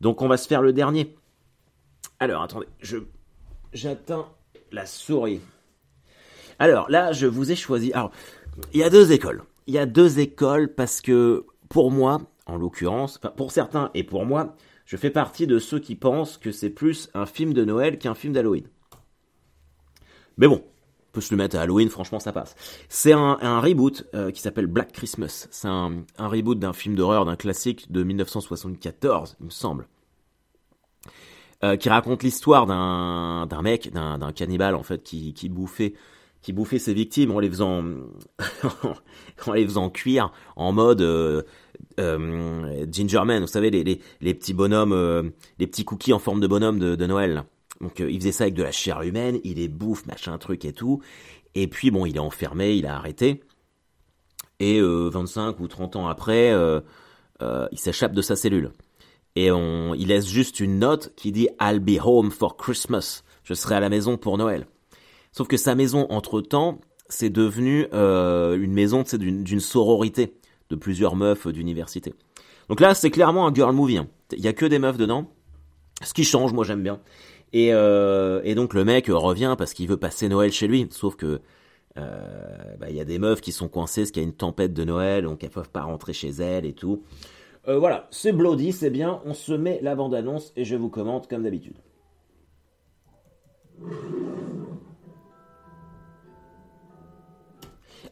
donc 0.00 0.22
on 0.22 0.28
va 0.28 0.36
se 0.36 0.46
faire 0.46 0.62
le 0.62 0.72
dernier. 0.72 1.16
Alors 2.20 2.42
attendez, 2.42 2.68
je 2.80 2.98
j'atteins 3.72 4.26
la 4.72 4.86
souris. 4.86 5.40
Alors 6.58 6.88
là, 6.88 7.12
je 7.12 7.26
vous 7.26 7.50
ai 7.50 7.56
choisi. 7.56 7.92
Alors 7.92 8.12
il 8.72 8.80
y 8.80 8.84
a 8.84 8.90
deux 8.90 9.12
écoles. 9.12 9.42
Il 9.66 9.74
y 9.74 9.78
a 9.78 9.86
deux 9.86 10.20
écoles 10.20 10.74
parce 10.74 11.00
que 11.00 11.44
pour 11.68 11.90
moi, 11.90 12.20
en 12.46 12.56
l'occurrence, 12.56 13.20
pour 13.36 13.52
certains 13.52 13.90
et 13.94 14.04
pour 14.04 14.24
moi, 14.24 14.56
je 14.86 14.96
fais 14.96 15.10
partie 15.10 15.46
de 15.46 15.58
ceux 15.58 15.80
qui 15.80 15.96
pensent 15.96 16.38
que 16.38 16.50
c'est 16.50 16.70
plus 16.70 17.10
un 17.12 17.26
film 17.26 17.52
de 17.52 17.64
Noël 17.64 17.98
qu'un 17.98 18.14
film 18.14 18.32
d'Halloween. 18.32 18.66
Mais 20.38 20.46
bon, 20.46 20.62
on 20.64 21.12
peut 21.12 21.20
se 21.20 21.34
le 21.34 21.36
mettre 21.36 21.56
à 21.56 21.62
Halloween, 21.62 21.90
franchement 21.90 22.20
ça 22.20 22.32
passe. 22.32 22.54
C'est 22.88 23.12
un, 23.12 23.60
reboot 23.60 24.06
euh, 24.14 24.30
qui 24.30 24.40
s'appelle 24.40 24.66
Black 24.66 24.92
Christmas. 24.92 25.48
C'est 25.50 25.68
un, 25.68 26.04
reboot 26.18 26.58
d'un 26.58 26.72
film 26.72 26.94
d'horreur, 26.94 27.24
d'un 27.24 27.36
classique 27.36 27.90
de 27.92 28.02
1974, 28.02 29.36
il 29.40 29.46
me 29.46 29.50
semble. 29.50 29.86
Euh, 31.64 31.76
qui 31.76 31.88
raconte 31.88 32.22
l'histoire 32.22 32.66
d'un 32.66 33.62
mec, 33.62 33.92
d'un 33.92 34.32
cannibale 34.32 34.76
en 34.76 34.84
fait, 34.84 35.02
qui, 35.02 35.34
qui 35.34 35.48
bouffait 35.48 35.94
qui 36.40 36.52
bouffait 36.52 36.78
ses 36.78 36.94
victimes 36.94 37.32
en 37.32 37.40
les 37.40 37.50
faisant 37.50 37.82
en 39.46 39.52
les 39.52 39.64
faisant 39.64 39.90
cuire 39.90 40.30
en 40.54 40.70
mode 40.70 41.00
euh, 41.00 41.42
euh, 41.98 42.86
Gingerman, 42.92 43.40
vous 43.40 43.48
savez 43.48 43.70
les, 43.70 43.82
les, 43.82 44.00
les 44.20 44.34
petits 44.34 44.54
bonhommes, 44.54 45.32
les 45.58 45.66
petits 45.66 45.84
cookies 45.84 46.12
en 46.12 46.20
forme 46.20 46.38
de 46.38 46.46
bonhomme 46.46 46.78
de, 46.78 46.94
de 46.94 47.06
Noël. 47.06 47.44
Donc 47.80 48.00
il 48.00 48.18
faisait 48.18 48.32
ça 48.32 48.44
avec 48.44 48.54
de 48.54 48.62
la 48.62 48.72
chair 48.72 49.02
humaine, 49.02 49.38
il 49.44 49.60
est 49.60 49.68
bouffe, 49.68 50.06
machin 50.06 50.36
truc 50.38 50.64
et 50.64 50.72
tout. 50.72 51.00
Et 51.54 51.68
puis 51.68 51.90
bon, 51.90 52.06
il 52.06 52.16
est 52.16 52.20
enfermé, 52.20 52.74
il 52.74 52.86
a 52.86 52.96
arrêté. 52.96 53.42
Et 54.60 54.80
25 54.80 55.60
ou 55.60 55.68
30 55.68 55.96
ans 55.96 56.08
après, 56.08 56.52
il 57.40 57.78
s'échappe 57.78 58.12
de 58.12 58.22
sa 58.22 58.34
cellule. 58.34 58.72
Et 59.36 59.46
il 59.46 60.08
laisse 60.08 60.26
juste 60.26 60.58
une 60.58 60.80
note 60.80 61.12
qui 61.14 61.30
dit 61.30 61.48
I'll 61.60 61.78
be 61.78 62.00
home 62.04 62.32
for 62.32 62.56
Christmas. 62.56 63.22
Je 63.44 63.54
serai 63.54 63.76
à 63.76 63.80
la 63.80 63.88
maison 63.88 64.16
pour 64.16 64.36
Noël. 64.36 64.66
Sauf 65.32 65.46
que 65.46 65.56
sa 65.56 65.74
maison, 65.74 66.06
entre-temps, 66.10 66.80
c'est 67.08 67.30
devenu 67.30 67.86
euh, 67.92 68.60
une 68.60 68.72
maison 68.72 69.04
d'une 69.12 69.60
sororité 69.60 70.34
de 70.70 70.76
plusieurs 70.76 71.16
meufs 71.16 71.46
d'université. 71.46 72.14
Donc 72.68 72.80
là, 72.80 72.94
c'est 72.94 73.10
clairement 73.10 73.46
un 73.46 73.54
girl 73.54 73.72
movie. 73.74 73.98
Hein. 73.98 74.08
Il 74.32 74.40
y 74.40 74.48
a 74.48 74.52
que 74.52 74.66
des 74.66 74.78
meufs 74.78 74.98
dedans. 74.98 75.30
Ce 76.02 76.12
qui 76.12 76.24
change, 76.24 76.52
moi 76.52 76.64
j'aime 76.64 76.82
bien. 76.82 77.00
Et, 77.52 77.72
euh, 77.72 78.40
et, 78.44 78.54
donc 78.54 78.74
le 78.74 78.84
mec 78.84 79.06
revient 79.08 79.54
parce 79.56 79.72
qu'il 79.72 79.88
veut 79.88 79.96
passer 79.96 80.28
Noël 80.28 80.52
chez 80.52 80.66
lui. 80.66 80.86
Sauf 80.90 81.16
que 81.16 81.40
euh, 81.96 82.76
bah, 82.78 82.90
il 82.90 82.96
y 82.96 83.00
a 83.00 83.04
des 83.04 83.18
meufs 83.18 83.40
qui 83.40 83.52
sont 83.52 83.68
coincées 83.68 84.02
parce 84.02 84.10
qu'il 84.10 84.22
y 84.22 84.26
a 84.26 84.28
une 84.28 84.34
tempête 84.34 84.72
de 84.72 84.84
Noël, 84.84 85.24
donc 85.24 85.42
elles 85.42 85.50
peuvent 85.50 85.70
pas 85.70 85.82
rentrer 85.82 86.12
chez 86.12 86.30
elles 86.30 86.66
et 86.66 86.74
tout. 86.74 87.02
Euh, 87.66 87.78
voilà, 87.78 88.06
c'est 88.10 88.32
bloody, 88.32 88.72
c'est 88.72 88.90
bien. 88.90 89.20
On 89.24 89.34
se 89.34 89.52
met 89.52 89.80
la 89.82 89.94
bande-annonce 89.94 90.52
et 90.56 90.64
je 90.64 90.76
vous 90.76 90.88
commente 90.88 91.28
comme 91.28 91.42
d'habitude. 91.42 91.76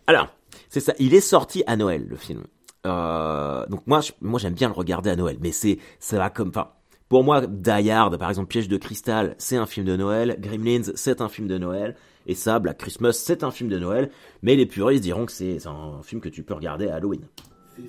Alors, 0.07 0.29
c'est 0.68 0.81
ça. 0.81 0.94
Il 0.99 1.14
est 1.14 1.20
sorti 1.20 1.62
à 1.66 1.77
Noël, 1.77 2.07
le 2.09 2.16
film. 2.16 2.44
Euh, 2.87 3.66
donc 3.66 3.87
moi, 3.87 4.01
moi 4.20 4.38
j'aime 4.38 4.55
bien 4.55 4.68
le 4.68 4.75
regarder 4.75 5.11
à 5.11 5.16
Noël, 5.16 5.38
mais 5.40 5.51
c'est 5.53 5.79
ça 5.99 6.18
va 6.18 6.31
comme, 6.31 6.51
enfin, 6.51 6.70
pour 7.09 7.23
moi, 7.23 7.47
Die 7.47 7.90
Hard, 7.90 8.16
par 8.19 8.29
exemple, 8.29 8.49
Piège 8.49 8.69
de 8.69 8.77
cristal, 8.77 9.37
c'est 9.38 9.57
un 9.57 9.66
film 9.66 9.87
de 9.87 9.97
Noël. 9.97 10.37
Gremlins, 10.40 10.92
c'est 10.97 11.21
un 11.21 11.29
film 11.29 11.47
de 11.47 11.57
Noël. 11.57 11.95
Et 12.27 12.35
ça, 12.35 12.59
Black 12.59 12.79
Christmas, 12.79 13.12
c'est 13.12 13.45
un 13.45 13.53
film 13.53 13.71
de 13.71 13.79
Noël. 13.79 14.11
Mais 14.42 14.57
les 14.57 14.66
puristes 14.66 15.05
diront 15.05 15.27
que 15.27 15.33
c'est 15.33 15.64
un 15.66 16.03
film 16.03 16.21
que 16.21 16.29
tu 16.29 16.42
peux 16.42 16.55
regarder 16.55 16.88
à 16.88 16.97
Halloween. 16.97 17.29
15 17.77 17.85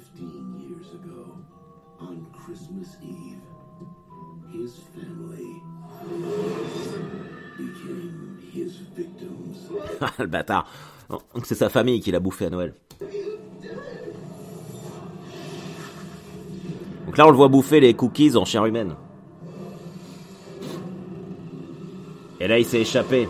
years 0.59 0.93
ago, 0.93 1.37
on 1.99 2.17
Christmas 2.37 2.97
Eve, 3.01 3.41
his 4.53 4.83
family 4.93 5.61
became 7.57 8.37
his 8.53 8.81
victims. 8.95 9.69
le 10.19 10.27
bâtard. 10.27 10.69
Donc 11.09 11.45
c'est 11.45 11.55
sa 11.55 11.69
famille 11.69 12.01
qui 12.01 12.11
l'a 12.11 12.19
bouffé 12.19 12.45
à 12.45 12.49
Noël. 12.49 12.75
Donc 17.05 17.17
là, 17.17 17.25
on 17.25 17.31
le 17.31 17.37
voit 17.37 17.47
bouffer 17.47 17.79
les 17.79 17.93
cookies 17.93 18.35
en 18.35 18.43
chair 18.45 18.65
humaine. 18.65 18.95
Et 22.47 22.49
là, 22.49 22.59
il 22.59 22.65
s'est 22.65 22.79
échappé. 22.79 23.27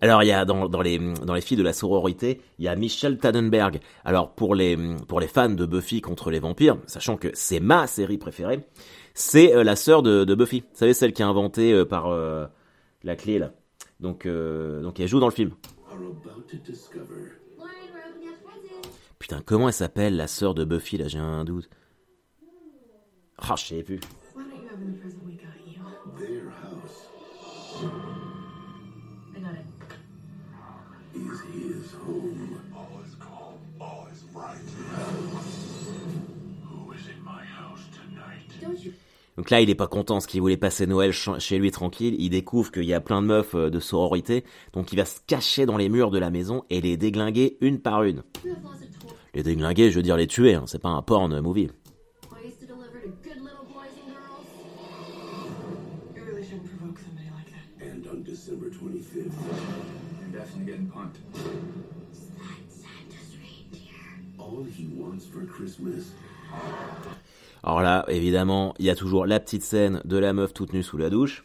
Alors 0.00 0.22
il 0.22 0.26
y 0.26 0.30
a 0.30 0.44
dans, 0.44 0.80
les 0.80 0.98
dans 1.24 1.34
les 1.34 1.40
filles 1.40 1.56
de 1.56 1.64
la 1.64 1.72
sororité, 1.72 2.40
il 2.60 2.64
y 2.64 2.68
a 2.68 2.76
Michelle 2.76 3.18
Tannenberg. 3.18 3.80
Alors 4.04 4.30
pour 4.30 4.54
les 4.54 4.78
pour 5.08 5.18
les 5.18 5.26
fans 5.26 5.48
de 5.48 5.66
Buffy 5.66 6.00
contre 6.00 6.30
les 6.30 6.38
vampires, 6.38 6.76
sachant 6.86 7.16
que 7.16 7.32
c'est 7.34 7.58
ma 7.58 7.88
série 7.88 8.18
préférée, 8.18 8.60
c'est 9.12 9.56
euh, 9.56 9.64
la 9.64 9.74
sœur 9.74 10.04
de, 10.04 10.22
de, 10.22 10.34
Buffy. 10.36 10.60
Vous 10.60 10.78
savez 10.78 10.94
celle 10.94 11.12
qui 11.12 11.24
a 11.24 11.26
inventé 11.26 11.72
euh, 11.72 11.84
par 11.84 12.12
euh, 12.12 12.46
la 13.02 13.16
clé 13.16 13.40
là. 13.40 13.50
Donc 13.98 14.28
donc 14.28 15.00
elle 15.00 15.08
joue 15.08 15.18
dans 15.18 15.26
le 15.26 15.32
film. 15.32 15.50
Putain, 19.18 19.42
comment 19.42 19.68
elle 19.68 19.74
s'appelle 19.74 20.16
la 20.16 20.26
sœur 20.26 20.54
de 20.54 20.64
Buffy 20.64 20.96
là, 20.98 21.08
j'ai 21.08 21.18
un 21.18 21.44
doute. 21.44 21.68
Ah, 23.38 23.50
oh, 23.52 23.56
je 23.56 23.64
sais 23.64 23.82
plus. 23.82 24.00
Donc 39.36 39.50
là, 39.50 39.60
il 39.60 39.68
est 39.68 39.74
pas 39.74 39.86
content, 39.86 40.20
ce 40.20 40.26
qu'il 40.26 40.40
voulait 40.40 40.56
passer 40.56 40.86
Noël 40.86 41.12
chez 41.12 41.58
lui 41.58 41.70
tranquille. 41.70 42.16
Il 42.18 42.30
découvre 42.30 42.72
qu'il 42.72 42.84
y 42.84 42.94
a 42.94 43.00
plein 43.00 43.20
de 43.20 43.26
meufs 43.26 43.54
euh, 43.54 43.70
de 43.70 43.80
sororité, 43.80 44.44
donc 44.72 44.92
il 44.92 44.96
va 44.96 45.04
se 45.04 45.20
cacher 45.26 45.66
dans 45.66 45.76
les 45.76 45.88
murs 45.88 46.10
de 46.10 46.18
la 46.18 46.30
maison 46.30 46.64
et 46.70 46.80
les 46.80 46.96
déglinguer 46.96 47.58
une 47.60 47.80
par 47.80 48.02
une. 48.02 48.22
Les 49.34 49.42
déglinguer, 49.42 49.90
je 49.90 49.96
veux 49.96 50.02
dire 50.02 50.16
les 50.16 50.26
tuer, 50.26 50.54
hein, 50.54 50.64
c'est 50.66 50.80
pas 50.80 50.88
un 50.88 51.02
porn 51.02 51.38
movie. 51.40 51.68
Alors 67.66 67.80
là, 67.80 68.04
évidemment, 68.06 68.74
il 68.78 68.86
y 68.86 68.90
a 68.90 68.94
toujours 68.94 69.26
la 69.26 69.40
petite 69.40 69.62
scène 69.62 70.00
de 70.04 70.16
la 70.16 70.32
meuf 70.32 70.54
toute 70.54 70.72
nue 70.72 70.84
sous 70.84 70.98
la 70.98 71.10
douche. 71.10 71.44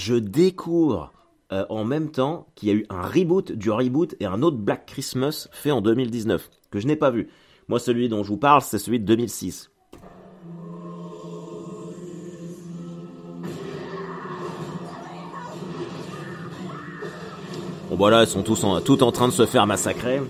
Je 0.00 0.14
découvre 0.14 1.12
euh, 1.52 1.66
en 1.68 1.84
même 1.84 2.10
temps 2.10 2.46
qu'il 2.54 2.68
y 2.68 2.72
a 2.72 2.74
eu 2.74 2.86
un 2.88 3.02
reboot 3.02 3.52
du 3.52 3.70
reboot 3.70 4.14
et 4.18 4.24
un 4.24 4.42
autre 4.42 4.56
Black 4.56 4.86
Christmas 4.86 5.48
fait 5.52 5.70
en 5.70 5.82
2019, 5.82 6.48
que 6.70 6.80
je 6.80 6.86
n'ai 6.86 6.96
pas 6.96 7.10
vu. 7.10 7.28
Moi, 7.68 7.78
celui 7.78 8.08
dont 8.08 8.22
je 8.22 8.28
vous 8.28 8.38
parle, 8.38 8.62
c'est 8.62 8.78
celui 8.78 8.98
de 8.98 9.04
2006. 9.04 9.70
Bon 17.90 17.96
voilà, 17.96 18.22
ils 18.22 18.26
sont 18.26 18.42
tous 18.42 18.64
en, 18.64 18.80
train 18.80 19.28
de 19.28 19.32
se 19.32 19.44
faire 19.44 19.66
massacrer. 19.66 20.22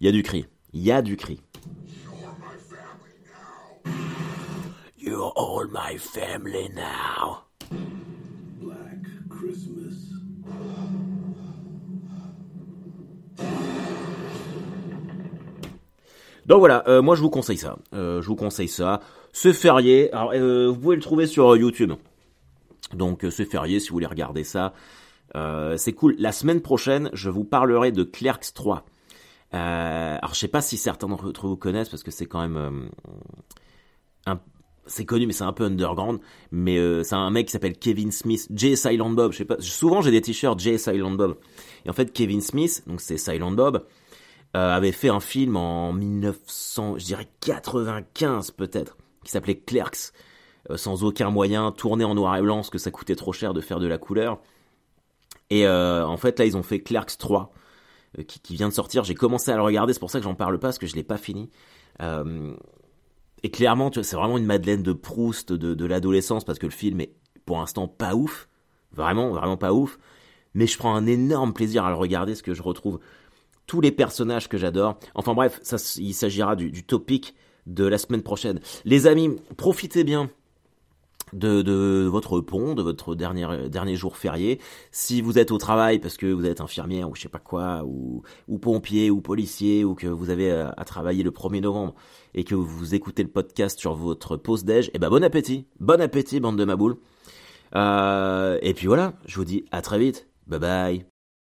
Il 0.00 0.06
y 0.06 0.08
a 0.08 0.12
du 0.12 0.22
cri. 0.22 0.46
Il 0.72 0.82
y 0.82 0.92
a 0.92 1.02
du 1.02 1.16
cri. 1.16 1.40
You're 4.96 5.32
all 5.34 5.66
my 5.66 5.98
family 5.98 6.68
now. 6.74 7.38
Black 8.60 9.02
Christmas. 9.28 10.10
Donc 16.46 16.60
voilà, 16.60 16.84
euh, 16.88 17.02
moi 17.02 17.16
je 17.16 17.22
vous 17.22 17.30
conseille 17.30 17.56
ça. 17.56 17.76
Euh, 17.92 18.22
je 18.22 18.26
vous 18.28 18.36
conseille 18.36 18.68
ça. 18.68 19.00
Ce 19.32 19.52
férié, 19.52 20.12
alors 20.12 20.32
euh, 20.34 20.68
vous 20.68 20.76
pouvez 20.76 20.96
le 20.96 21.02
trouver 21.02 21.26
sur 21.26 21.56
YouTube. 21.56 21.92
Donc 22.94 23.26
ce 23.28 23.44
férié, 23.44 23.80
si 23.80 23.88
vous 23.88 23.94
voulez 23.94 24.06
regarder 24.06 24.44
ça, 24.44 24.72
c'est 25.76 25.92
cool. 25.92 26.14
La 26.18 26.32
semaine 26.32 26.60
prochaine, 26.60 27.10
je 27.12 27.30
vous 27.30 27.44
parlerai 27.44 27.90
de 27.92 28.02
Clerks 28.04 28.52
3. 28.54 28.84
Euh, 29.54 30.18
alors 30.18 30.34
je 30.34 30.38
sais 30.38 30.48
pas 30.48 30.62
si 30.62 30.76
certains 30.76 31.08
d'entre 31.08 31.48
vous 31.48 31.56
connaissent 31.56 31.88
parce 31.88 32.04
que 32.04 32.12
c'est 32.12 32.26
quand 32.26 32.40
même 32.40 32.56
euh, 32.56 34.34
c'est 34.90 35.04
connu 35.04 35.26
mais 35.26 35.32
c'est 35.32 35.44
un 35.44 35.52
peu 35.52 35.64
underground. 35.64 36.20
Mais 36.50 36.78
euh, 36.78 37.02
c'est 37.02 37.14
un 37.14 37.30
mec 37.30 37.46
qui 37.46 37.52
s'appelle 37.52 37.78
Kevin 37.78 38.10
Smith, 38.10 38.48
J 38.54 38.76
Silent 38.76 39.10
Bob. 39.10 39.32
Je 39.32 39.38
sais 39.38 39.44
pas. 39.44 39.56
Souvent 39.60 40.02
j'ai 40.02 40.10
des 40.10 40.20
t-shirts 40.20 40.58
J 40.58 40.78
Silent 40.78 41.12
Bob. 41.12 41.36
Et 41.86 41.90
en 41.90 41.92
fait 41.92 42.12
Kevin 42.12 42.40
Smith, 42.40 42.82
donc 42.86 43.00
c'est 43.00 43.16
Silent 43.16 43.52
Bob, 43.52 43.86
euh, 44.56 44.74
avait 44.74 44.92
fait 44.92 45.08
un 45.08 45.20
film 45.20 45.56
en 45.56 45.92
1900, 45.92 46.98
je 46.98 47.04
dirais 47.04 47.28
95 47.40 48.50
peut-être, 48.50 48.96
qui 49.24 49.30
s'appelait 49.30 49.58
Clerks, 49.58 50.12
euh, 50.70 50.76
sans 50.76 51.04
aucun 51.04 51.30
moyen, 51.30 51.72
tourné 51.72 52.04
en 52.04 52.14
noir 52.14 52.36
et 52.36 52.42
blanc 52.42 52.56
parce 52.56 52.70
que 52.70 52.78
ça 52.78 52.90
coûtait 52.90 53.16
trop 53.16 53.32
cher 53.32 53.54
de 53.54 53.60
faire 53.60 53.78
de 53.78 53.86
la 53.86 53.98
couleur. 53.98 54.40
Et 55.52 55.66
en 55.66 56.16
fait 56.16 56.38
là 56.38 56.44
ils 56.44 56.56
ont 56.56 56.62
fait 56.62 56.78
Clerks 56.78 57.18
3 57.18 57.52
euh, 58.18 58.22
qui, 58.22 58.54
vient 58.54 58.68
de 58.68 58.74
sortir. 58.74 59.04
J'ai 59.04 59.14
commencé 59.14 59.50
à 59.50 59.56
le 59.56 59.62
regarder, 59.62 59.92
c'est 59.92 60.00
pour 60.00 60.10
ça 60.10 60.18
que 60.18 60.24
j'en 60.24 60.34
parle 60.34 60.58
pas, 60.58 60.68
parce 60.68 60.78
que 60.78 60.86
je 60.86 60.96
l'ai 60.96 61.02
pas 61.02 61.16
fini. 61.16 61.50
Euh, 62.02 62.54
et 63.42 63.50
clairement, 63.50 63.90
c'est 63.92 64.16
vraiment 64.16 64.38
une 64.38 64.46
Madeleine 64.46 64.82
de 64.82 64.92
Proust 64.92 65.52
de, 65.52 65.84
l'adolescence, 65.84 66.44
parce 66.44 66.58
que 66.58 66.66
le 66.66 66.72
film 66.72 67.00
est 67.00 67.14
pour 67.46 67.58
l'instant 67.58 67.88
pas 67.88 68.14
ouf. 68.14 68.48
Vraiment, 68.92 69.30
vraiment 69.30 69.56
pas 69.56 69.72
ouf. 69.72 69.98
Mais 70.54 70.66
je 70.66 70.76
prends 70.76 70.94
un 70.94 71.06
énorme 71.06 71.52
plaisir 71.52 71.84
à 71.84 71.90
le 71.90 71.96
regarder, 71.96 72.32
parce 72.32 72.42
que 72.42 72.54
je 72.54 72.62
retrouve 72.62 72.98
tous 73.66 73.80
les 73.80 73.92
personnages 73.92 74.48
que 74.48 74.58
j'adore. 74.58 74.98
Enfin 75.14 75.34
bref, 75.34 75.60
il 75.96 76.12
s'agira 76.12 76.56
du, 76.56 76.72
du 76.72 76.84
topic 76.84 77.34
de 77.66 77.84
la 77.84 77.98
semaine 77.98 78.22
prochaine. 78.22 78.60
Les 78.84 79.06
amis, 79.06 79.36
profitez 79.56 80.02
bien 80.02 80.28
de, 81.32 82.06
votre 82.06 82.40
pont, 82.40 82.74
de 82.74 82.82
votre 82.82 83.14
dernier, 83.14 83.68
dernier 83.68 83.96
jour 83.96 84.16
férié. 84.16 84.60
Si 84.90 85.20
vous 85.20 85.38
êtes 85.38 85.50
au 85.50 85.58
travail 85.58 85.98
parce 85.98 86.16
que 86.16 86.26
vous 86.26 86.46
êtes 86.46 86.60
infirmière 86.60 87.10
ou 87.10 87.14
je 87.14 87.22
sais 87.22 87.28
pas 87.28 87.38
quoi, 87.38 87.82
ou, 87.84 88.22
ou 88.48 88.58
pompier 88.58 89.10
ou 89.10 89.20
policier, 89.20 89.84
ou 89.84 89.94
que 89.94 90.06
vous 90.06 90.30
avez 90.30 90.50
à, 90.50 90.84
travailler 90.84 91.22
le 91.22 91.30
1er 91.30 91.60
novembre 91.60 91.94
et 92.34 92.44
que 92.44 92.54
vous 92.54 92.94
écoutez 92.94 93.22
le 93.22 93.30
podcast 93.30 93.78
sur 93.78 93.94
votre 93.94 94.36
pause 94.36 94.64
déj, 94.64 94.90
eh 94.94 94.98
ben 94.98 95.10
bon 95.10 95.22
appétit, 95.24 95.66
bon 95.78 96.00
appétit 96.00 96.40
bande 96.40 96.58
de 96.58 96.64
maboules. 96.64 96.96
Euh, 97.74 98.58
et 98.62 98.74
puis 98.74 98.86
voilà, 98.86 99.14
je 99.26 99.36
vous 99.36 99.44
dis 99.44 99.64
à 99.70 99.82
très 99.82 99.98
vite, 99.98 100.28
bye 100.46 100.58
bye. 100.58 101.09